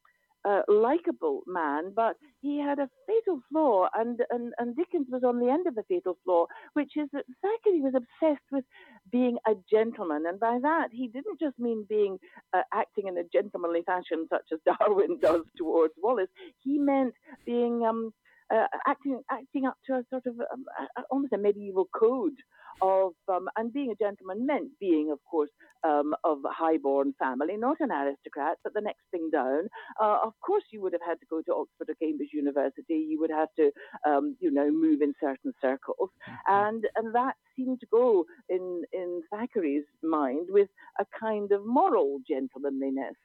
[0.44, 5.40] uh, likable man, but he had a fatal flaw, and, and, and Dickens was on
[5.40, 8.64] the end of the fatal flaw, which is that Thackeray was obsessed with
[9.10, 12.18] being a gentleman, and by that he didn't just mean being
[12.52, 16.28] uh, acting in a gentlemanly fashion, such as Darwin does towards Wallace.
[16.62, 17.14] He meant
[17.46, 18.12] being um,
[18.54, 20.64] uh, acting acting up to a sort of um,
[21.10, 22.36] almost a medieval code
[22.82, 25.50] of um, and being a gentleman meant being, of course,
[25.84, 29.68] um, of a high-born family, not an aristocrat, but the next thing down.
[30.00, 33.06] Uh, of course, you would have had to go to Oxford or Cambridge University.
[33.08, 33.70] You would have to,
[34.06, 36.52] um, you know, move in certain circles, mm-hmm.
[36.52, 42.18] and and that seemed to go in in Thackeray's mind with a kind of moral
[42.26, 43.16] gentlemanliness.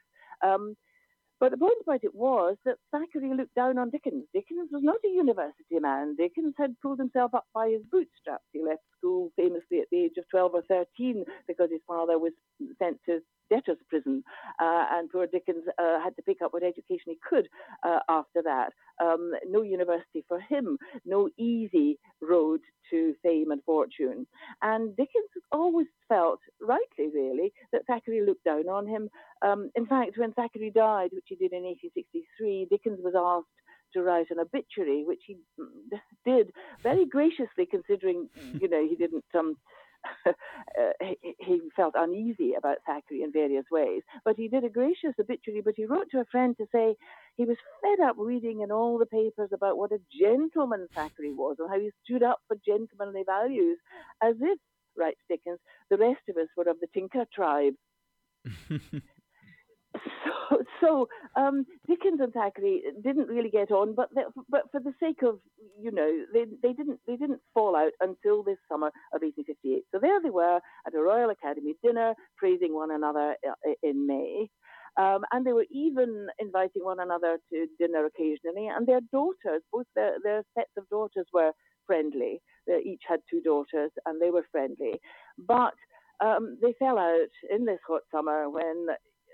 [0.43, 0.75] Um,
[1.39, 4.25] but the point about it was that Thackeray looked down on Dickens.
[4.33, 6.15] Dickens was not a university man.
[6.17, 8.43] Dickens had pulled himself up by his bootstraps.
[8.51, 12.33] He left school famously at the age of 12 or 13 because his father was
[12.77, 14.23] sent to debtor's prison.
[14.61, 17.47] Uh, and poor Dickens uh, had to pick up what education he could
[17.85, 18.71] uh, after that.
[19.01, 24.27] Um, no university for him, no easy road to fame and fortune.
[24.61, 29.09] And Dickens always felt, rightly really, that Thackeray looked down on him.
[29.41, 33.47] Um, in fact, when Thackeray died, which he did in 1863, Dickens was asked
[33.93, 35.37] to write an obituary, which he
[36.25, 36.51] did
[36.83, 38.29] very graciously, considering
[38.61, 39.55] you know he didn't um,
[40.25, 40.31] uh,
[41.01, 44.01] he, he, felt uneasy about Thackeray in various ways.
[44.25, 46.95] But he did a gracious obituary, but he wrote to a friend to say
[47.35, 51.57] he was fed up reading in all the papers about what a gentleman Thackeray was
[51.59, 53.77] and how he stood up for gentlemanly values,
[54.21, 54.59] as if,
[54.97, 55.59] writes Dickens,
[55.89, 57.73] the rest of us were of the Tinker tribe.
[60.81, 65.23] so, um, Dickens and Thackeray didn't really get on, but they, but for the sake
[65.23, 65.39] of
[65.79, 69.83] you know, they they didn't they didn't fall out until this summer of 1858.
[69.93, 70.57] So there they were
[70.87, 74.49] at a Royal Academy dinner, praising one another uh, in May.
[74.97, 78.67] Um, and they were even inviting one another to dinner occasionally.
[78.67, 81.51] And their daughters, both their, their sets of daughters, were
[81.87, 82.41] friendly.
[82.67, 84.99] They each had two daughters, and they were friendly.
[85.37, 85.73] But
[86.23, 88.87] um, they fell out in this hot summer when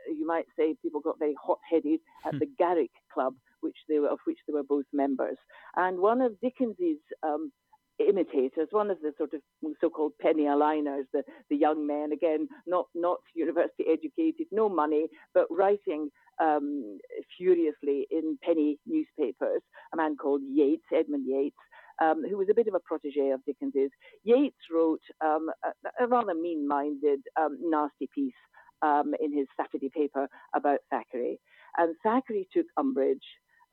[0.07, 2.39] you might say people got very hot-headed at hmm.
[2.39, 5.37] the Garrick Club, which they were, of which they were both members.
[5.75, 7.51] And one of Dickens's um,
[7.99, 9.41] imitators, one of the sort of
[9.79, 15.07] so-called penny a liners, the, the young men, again, not, not university educated, no money,
[15.33, 16.09] but writing
[16.41, 16.99] um,
[17.37, 19.61] furiously in penny newspapers,
[19.93, 21.55] a man called Yates, Edmund Yates,
[22.01, 23.91] um, who was a bit of a protege of Dickens's.
[24.23, 28.33] Yates wrote um, a, a, rather mean-minded, um, nasty piece
[28.81, 31.39] um, in his Saturday paper about Thackeray.
[31.77, 33.25] And Thackeray took umbrage,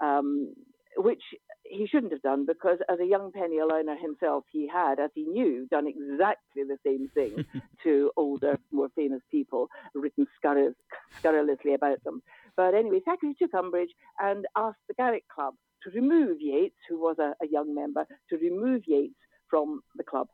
[0.03, 0.55] um,
[0.97, 1.23] which
[1.65, 5.11] he shouldn't have done because, as a young penny a liner himself, he had, as
[5.15, 7.45] he knew, done exactly the same thing
[7.83, 10.75] to older, more famous people, written scurril-
[11.19, 12.23] scurrilously about them.
[12.57, 17.17] But anyway, Thackeray took umbrage and asked the Garrick Club to remove Yates, who was
[17.19, 19.15] a, a young member, to remove Yates
[19.49, 20.29] from the club.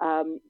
[0.00, 0.40] Um,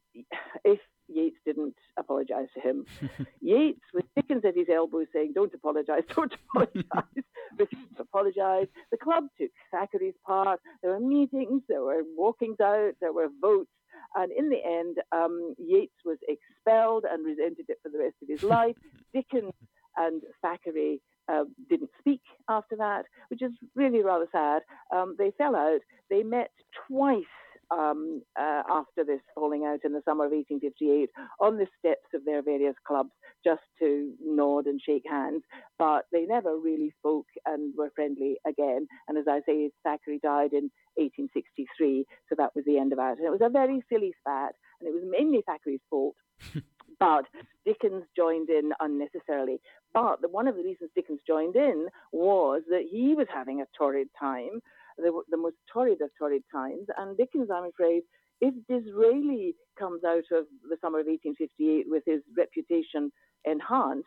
[0.64, 0.80] if
[1.14, 2.86] Yates didn't apologise to him.
[3.40, 7.24] Yates, with Dickens at his elbow, saying, "Don't apologise, don't apologise,"
[7.58, 8.68] refused to apologise.
[8.90, 10.60] The club took Thackeray's part.
[10.82, 13.70] There were meetings, there were walkings out, there were votes,
[14.14, 18.28] and in the end, um, Yates was expelled and resented it for the rest of
[18.28, 18.76] his life.
[19.14, 19.52] Dickens
[19.96, 24.62] and Thackeray uh, didn't speak after that, which is really rather sad.
[24.94, 25.80] Um, they fell out.
[26.10, 26.50] They met
[26.88, 27.24] twice
[27.72, 31.10] um, uh, after this falling out in the summer of 1858
[31.40, 33.10] on the steps of their various clubs
[33.44, 35.42] just to nod and shake hands,
[35.78, 38.86] but they never really spoke and were friendly again.
[39.08, 43.18] And as I say, Thackeray died in 1863, so that was the end of it.
[43.18, 46.14] And it was a very silly spat, and it was mainly Thackeray's fault.
[47.00, 47.24] but
[47.64, 49.60] Dickens joined in unnecessarily.
[49.94, 53.66] But the, one of the reasons Dickens joined in was that he was having a
[53.76, 54.60] torrid time
[54.98, 56.86] the, the most torrid of torrid times.
[56.98, 58.02] And Dickens, I'm afraid,
[58.40, 63.12] if Disraeli comes out of the summer of 1858 with his reputation
[63.44, 64.06] enhanced,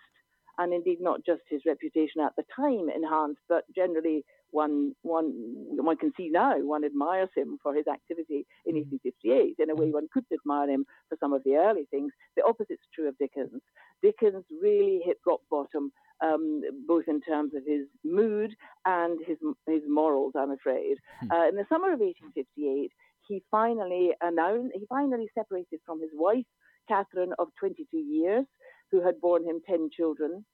[0.58, 5.34] and indeed not just his reputation at the time enhanced, but generally one one
[5.72, 9.58] one can see now one admires him for his activity in 1858.
[9.58, 9.64] Mm.
[9.64, 9.94] In a way, mm.
[9.94, 12.12] one could admire him for some of the early things.
[12.38, 13.62] The opposite's true of Dickens.
[14.02, 15.92] Dickens really hit rock bottom,
[16.24, 19.38] um, both in terms of his mood and his
[19.68, 20.34] his morals.
[20.38, 20.98] I'm afraid.
[21.22, 21.32] Hmm.
[21.32, 22.92] Uh, in the summer of 1858,
[23.28, 26.46] he finally announced he finally separated from his wife
[26.88, 28.46] Catherine of 22 years
[28.92, 30.46] who had borne him 10 children.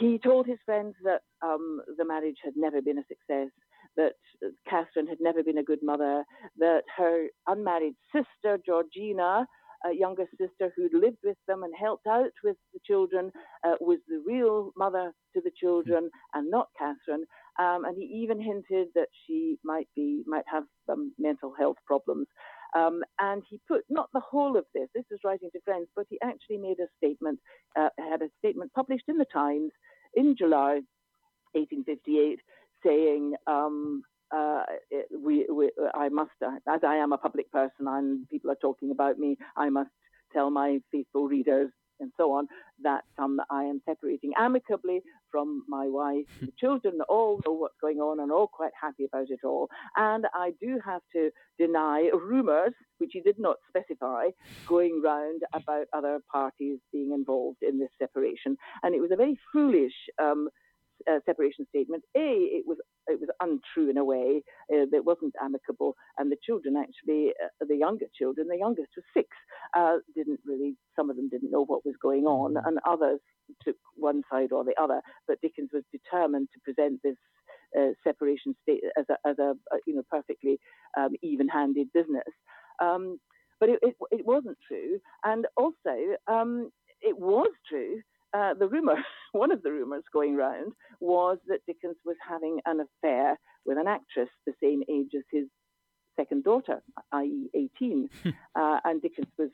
[0.00, 3.50] He told his friends that um, the marriage had never been a success,
[3.96, 4.14] that
[4.68, 6.24] Catherine had never been a good mother,
[6.58, 9.46] that her unmarried sister, Georgina,
[9.90, 13.30] younger sister who'd lived with them and helped out with the children,
[13.66, 17.24] uh, was the real mother to the children and not Catherine.
[17.58, 22.26] Um, and he even hinted that she might be might have some mental health problems.
[22.76, 26.06] Um, and he put not the whole of this, this is writing to friends, but
[26.10, 27.38] he actually made a statement,
[27.78, 29.70] uh, had a statement published in the Times
[30.14, 30.80] in July
[31.52, 32.40] 1858
[32.84, 34.02] saying, um,
[34.34, 34.62] uh,
[35.22, 39.18] we, we, I must, as I am a public person and people are talking about
[39.18, 39.90] me, I must
[40.32, 41.70] tell my faithful readers
[42.00, 42.48] and so on,
[42.82, 46.26] that um, I am separating amicably from my wife.
[46.40, 49.68] the children all know what's going on and all quite happy about it all.
[49.96, 54.26] And I do have to deny rumours, which he did not specify,
[54.66, 58.56] going round about other parties being involved in this separation.
[58.82, 60.48] And it was a very foolish um,
[61.10, 62.02] uh, separation statement.
[62.16, 64.42] A, it was it was untrue in a way.
[64.72, 69.04] Uh, it wasn't amicable, and the children actually, uh, the younger children, the youngest was
[69.14, 69.28] six,
[69.76, 70.76] uh, didn't really.
[70.96, 72.66] Some of them didn't know what was going on, mm-hmm.
[72.66, 73.20] and others
[73.62, 75.00] took one side or the other.
[75.28, 77.16] But Dickens was determined to present this
[77.78, 80.58] uh, separation state as a, as a, a you know perfectly
[80.98, 82.24] um, even-handed business.
[82.80, 83.18] Um,
[83.60, 86.70] but it, it, it, wasn't true, and also um,
[87.00, 88.00] it was true
[88.34, 88.96] uh, the rumor,
[89.32, 93.86] one of the rumors going round, was that Dickens was having an affair with an
[93.86, 95.44] actress the same age as his
[96.16, 96.82] second daughter,
[97.12, 98.08] i.e., 18.
[98.54, 99.50] uh, and Dickens was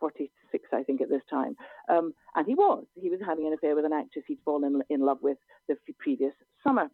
[0.00, 1.56] 46, I think, at this time.
[1.88, 2.84] Um, and he was.
[3.00, 6.34] He was having an affair with an actress he'd fallen in love with the previous
[6.64, 6.88] summer.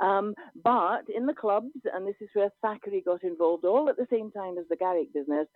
[0.00, 0.34] Um,
[0.64, 4.30] but in the clubs, and this is where Thackeray got involved all at the same
[4.32, 5.46] time as the Garrick business,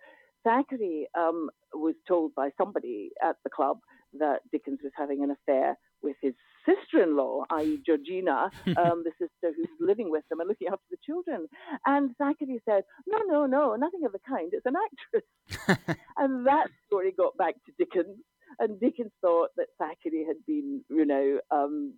[0.43, 3.79] Thackeray um, was told by somebody at the club
[4.19, 6.33] that Dickens was having an affair with his
[6.65, 11.47] sister-in-law, i.e., Georgina, um, the sister who's living with them and looking after the children.
[11.85, 14.51] And Thackeray said, "No, no, no, nothing of the kind.
[14.53, 18.17] It's an actress." and that story got back to Dickens,
[18.59, 21.93] and Dickens thought that Thackeray had been, you know, um,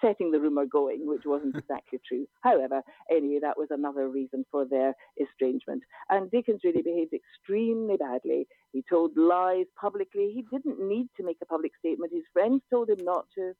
[0.00, 2.26] setting the rumour going, which wasn't exactly true.
[2.42, 5.82] However, anyway, that was another reason for their estrangement.
[6.10, 8.46] And Dickens really behaved extremely badly.
[8.72, 10.32] He told lies publicly.
[10.34, 12.12] He didn't need to make a public statement.
[12.12, 13.52] His friends told him not to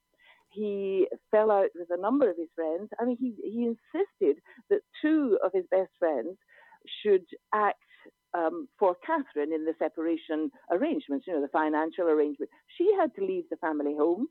[0.51, 2.89] he fell out with a number of his friends.
[2.99, 6.39] I mean, he, he insisted that two of his best friends
[7.03, 7.25] should
[7.55, 7.83] act
[8.35, 12.51] um, for Catherine in the separation arrangements, you know, the financial arrangement.
[12.77, 14.29] She had to leave the family home.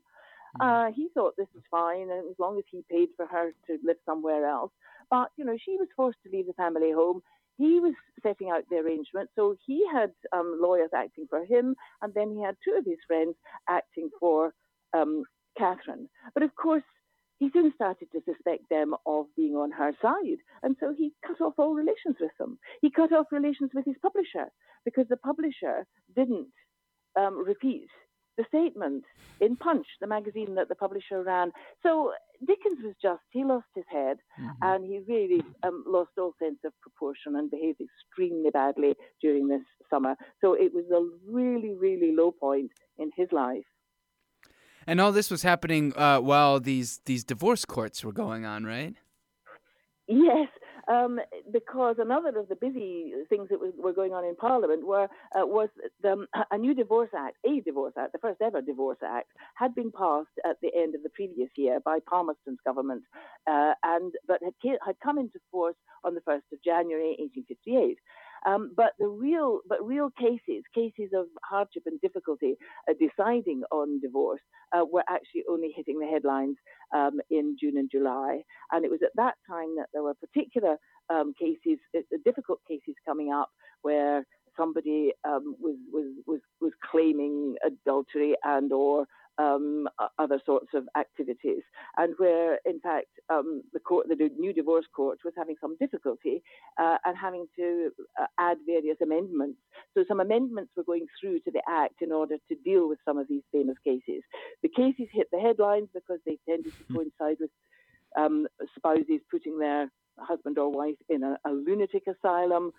[0.56, 0.62] Hmm.
[0.62, 3.78] Uh, he thought this was fine, and as long as he paid for her to
[3.84, 4.72] live somewhere else.
[5.10, 7.22] But, you know, she was forced to leave the family home.
[7.56, 12.14] He was setting out the arrangement, so he had um, lawyers acting for him, and
[12.14, 13.34] then he had two of his friends
[13.68, 14.54] acting for
[14.94, 15.24] um,
[15.56, 16.08] Catherine.
[16.34, 16.84] But of course,
[17.38, 20.38] he soon started to suspect them of being on her side.
[20.62, 22.58] And so he cut off all relations with them.
[22.82, 24.50] He cut off relations with his publisher
[24.84, 26.48] because the publisher didn't
[27.16, 27.88] um, repeat
[28.38, 29.04] the statement
[29.40, 31.50] in Punch, the magazine that the publisher ran.
[31.82, 32.12] So
[32.46, 34.48] Dickens was just, he lost his head mm-hmm.
[34.62, 39.62] and he really um, lost all sense of proportion and behaved extremely badly during this
[39.90, 40.14] summer.
[40.40, 43.64] So it was a really, really low point in his life.
[44.88, 48.94] And all this was happening uh, while these these divorce courts were going on, right?
[50.06, 50.48] Yes,
[50.90, 51.20] um,
[51.52, 55.04] because another of the busy things that was, were going on in Parliament were
[55.36, 55.68] uh, was
[56.02, 59.92] the, a new Divorce Act, a Divorce Act, the first ever Divorce Act, had been
[59.92, 63.02] passed at the end of the previous year by Palmerston's government,
[63.46, 64.54] uh, and but had,
[64.86, 67.98] had come into force on the 1st of January 1858.
[68.46, 72.56] Um, but the real, but real cases, cases of hardship and difficulty
[72.88, 74.40] uh, deciding on divorce,
[74.72, 76.56] uh, were actually only hitting the headlines
[76.94, 78.42] um, in June and July.
[78.72, 80.76] And it was at that time that there were particular
[81.10, 83.50] um, cases, uh, difficult cases coming up
[83.82, 84.24] where
[84.56, 89.06] somebody um, was, was, was, was claiming adultery and or
[89.38, 91.62] um, other sorts of activities,
[91.96, 96.42] and where, in fact, um, the court, the new divorce court, was having some difficulty
[96.80, 99.58] uh, and having to uh, add various amendments.
[99.94, 103.18] So some amendments were going through to the Act in order to deal with some
[103.18, 104.22] of these famous cases.
[104.62, 106.94] The cases hit the headlines because they tended to hmm.
[106.96, 107.50] coincide with
[108.16, 112.72] um, spouses putting their husband or wife in a, a lunatic asylum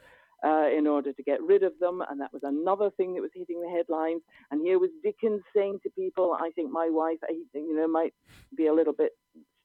[0.46, 2.02] uh, in order to get rid of them.
[2.10, 4.22] And that was another thing that was hitting the headlines.
[4.52, 7.18] And here was Dickens saying to people, I think my wife,
[7.54, 8.14] you know, might
[8.56, 9.12] be a little bit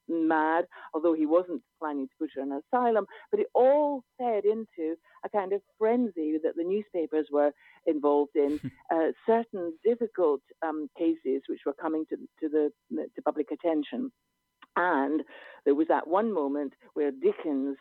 [0.08, 3.06] mad, although he wasn't planning to put her in an asylum.
[3.30, 7.52] But it all fed into a kind of frenzy that the newspapers were
[7.86, 8.60] involved in.
[8.94, 14.10] uh, certain difficult um, cases which were coming to, to the to public attention,
[14.76, 15.22] and
[15.64, 17.76] there was that one moment where Dickens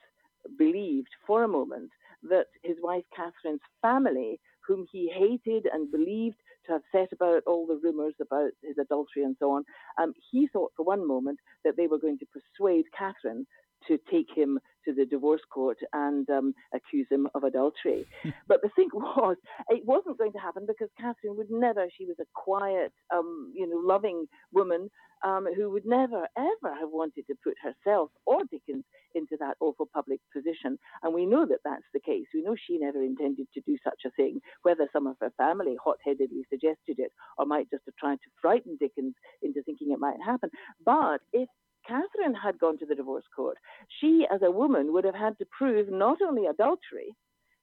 [0.58, 1.90] believed for a moment
[2.30, 7.68] that his wife Catherine's family, whom he hated and believed to have set about all
[7.68, 9.66] the rumours about his adultery and so on,
[10.02, 13.46] um, he thought for one moment that they were going to persuade Catherine
[13.88, 18.06] to take him to the divorce court and um, accuse him of adultery.
[18.48, 19.38] but the thing was,
[19.70, 23.68] it wasn't going to happen because Catherine would never, she was a quiet, um, you
[23.68, 24.90] know, loving woman
[25.24, 28.84] um, who would never, ever have wanted to put herself or Dickens
[29.16, 30.78] into that awful public position.
[31.02, 32.26] And we know that that's the case.
[32.34, 35.78] We know she never intended to do such a thing, whether some of her family
[35.82, 40.00] hot headedly suggested it or might just have tried to frighten Dickens into thinking it
[40.00, 40.50] might happen.
[40.84, 41.48] But if
[41.88, 43.58] Catherine had gone to the divorce court,
[44.00, 47.16] she, as a woman, would have had to prove not only adultery,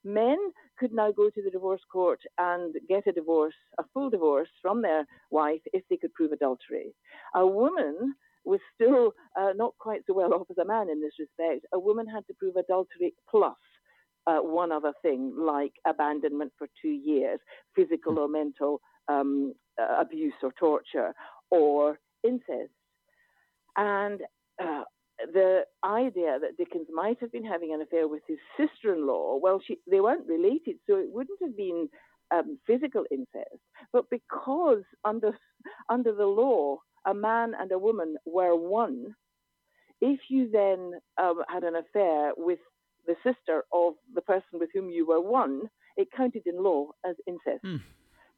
[0.04, 0.38] men
[0.78, 4.82] could now go to the divorce court and get a divorce, a full divorce from
[4.82, 6.94] their wife if they could prove adultery.
[7.34, 8.14] A woman
[8.44, 11.66] was still uh, not quite so well off as a man in this respect.
[11.74, 13.56] A woman had to prove adultery plus
[14.26, 17.40] uh, one other thing, like abandonment for two years,
[17.74, 21.12] physical or mental um, uh, abuse or torture,
[21.50, 22.70] or incest.
[23.76, 24.20] And
[24.62, 24.82] uh,
[25.32, 29.78] the idea that Dickens might have been having an affair with his sister-in-law, well, she,
[29.90, 31.88] they weren't related, so it wouldn't have been
[32.30, 33.60] um, physical incest.
[33.92, 35.36] But because under
[35.88, 39.14] under the law, a man and a woman were one,
[40.00, 42.58] if you then um, had an affair with
[43.06, 45.62] the sister of the person with whom you were one,
[45.96, 47.64] it counted in law as incest.
[47.64, 47.80] Mm.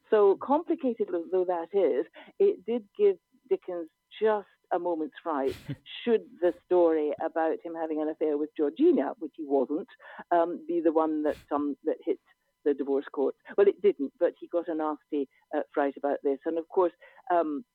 [0.09, 2.05] So complicated though that is,
[2.39, 3.17] it did give
[3.49, 3.89] Dickens
[4.21, 5.55] just a moment's fright
[6.03, 9.87] should the story about him having an affair with Georgina, which he wasn't,
[10.31, 12.19] um, be the one that um, that hit
[12.65, 13.35] the divorce court.
[13.57, 16.39] Well, it didn't, but he got a nasty uh, fright about this.
[16.45, 16.93] And of course,
[17.31, 17.65] um,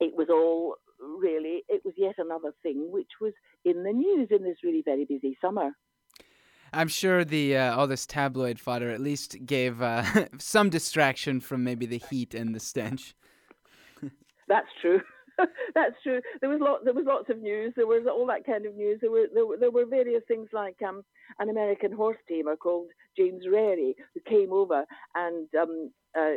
[0.00, 3.32] it was all really, it was yet another thing which was
[3.64, 5.70] in the news in this really very busy summer.
[6.72, 10.04] I'm sure the uh, all this tabloid fodder at least gave uh,
[10.38, 13.14] some distraction from maybe the heat and the stench.
[14.48, 15.00] That's true.
[15.74, 16.20] That's true.
[16.40, 16.84] There was lot.
[16.84, 17.72] There was lots of news.
[17.76, 18.98] There was all that kind of news.
[19.00, 21.02] There were there were, there were various things like um,
[21.38, 24.84] an American horse tamer called James Rarey who came over
[25.14, 26.36] and um, uh,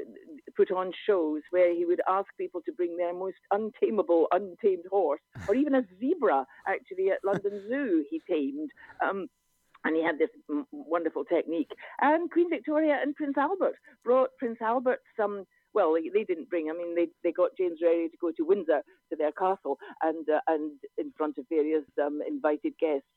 [0.56, 5.22] put on shows where he would ask people to bring their most untamable, untamed horse,
[5.48, 6.46] or even a zebra.
[6.68, 8.70] Actually, at London Zoo, he tamed.
[9.04, 9.28] Um,
[9.86, 10.30] and he had this
[10.74, 11.72] wonderful technique.
[12.02, 16.70] And Queen Victoria and Prince Albert brought Prince Albert's um, well, they, they, didn't bring.
[16.70, 20.28] I mean, they they got James Rarey to go to Windsor to their castle, and
[20.30, 23.08] uh, and in front of various um, invited guests,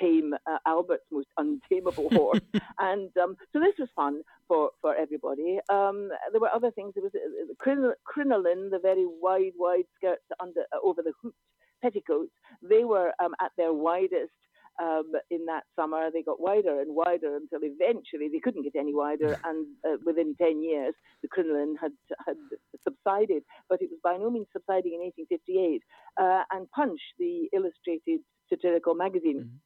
[0.00, 2.40] tame uh, Albert's most untamable horse.
[2.78, 5.58] and um, so this was fun for, for everybody.
[5.68, 6.92] Um, there were other things.
[6.94, 11.36] There was uh, crinoline, the very wide, wide skirts under uh, over the hooped
[11.82, 12.32] petticoats.
[12.62, 14.32] They were um, at their widest
[14.80, 16.10] um, in that summer.
[16.12, 20.34] They got wider and wider until eventually they couldn't get any wider, and uh, within
[20.40, 21.92] 10 years, the crinoline had,
[22.26, 22.36] had
[22.82, 23.42] subsided.
[23.68, 25.82] But it was by no means subsiding in 1858.
[26.20, 29.56] Uh, and Punch, the illustrated satirical magazine, mm-hmm.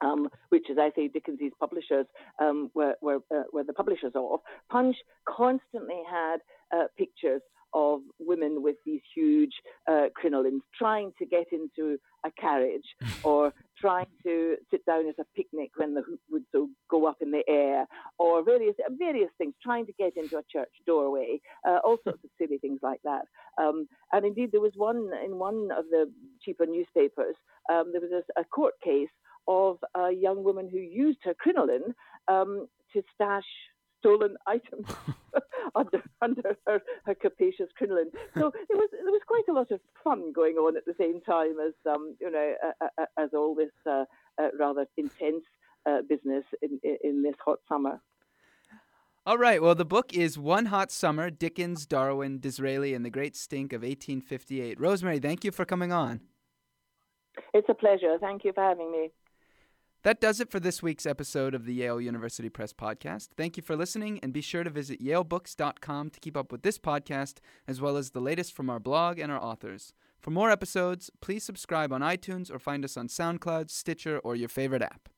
[0.00, 2.06] Um, which, as I say, Dickens's publishers
[2.40, 4.38] um, were, were, uh, were, the publishers of.
[4.70, 4.94] Punch
[5.26, 6.36] constantly had
[6.72, 7.42] uh, pictures
[7.74, 9.52] of women with these huge
[9.90, 12.94] uh, crinolines trying to get into a carriage
[13.24, 17.16] or trying to sit down at a picnic when the hoop would so go up
[17.20, 17.86] in the air
[18.18, 22.30] or various various things trying to get into a church doorway uh, all sorts of
[22.38, 23.22] silly things like that.
[23.60, 26.10] Um, and indeed there was one in one of the
[26.42, 27.36] cheaper newspapers
[27.70, 29.08] um, there was a, a, court case
[29.46, 31.94] of a young woman who used her crinoline
[32.28, 33.44] um, to stash
[33.98, 34.86] stolen items
[35.74, 38.10] under under her, her capacious crinoline.
[38.34, 41.20] So it was there was quite a lot of fun going on at the same
[41.20, 44.04] time as um, you know uh, as all this uh,
[44.38, 45.44] uh rather intense
[45.86, 48.00] uh, business in in this hot summer.
[49.26, 49.60] All right.
[49.60, 53.82] Well, the book is One Hot Summer Dickens, Darwin, Disraeli, and the Great Stink of
[53.82, 54.80] 1858.
[54.80, 56.22] Rosemary, thank you for coming on.
[57.52, 58.16] It's a pleasure.
[58.18, 59.10] Thank you for having me.
[60.04, 63.30] That does it for this week's episode of the Yale University Press podcast.
[63.36, 66.78] Thank you for listening, and be sure to visit yalebooks.com to keep up with this
[66.78, 69.92] podcast, as well as the latest from our blog and our authors.
[70.20, 74.48] For more episodes, please subscribe on iTunes or find us on SoundCloud, Stitcher, or your
[74.48, 75.08] favorite app.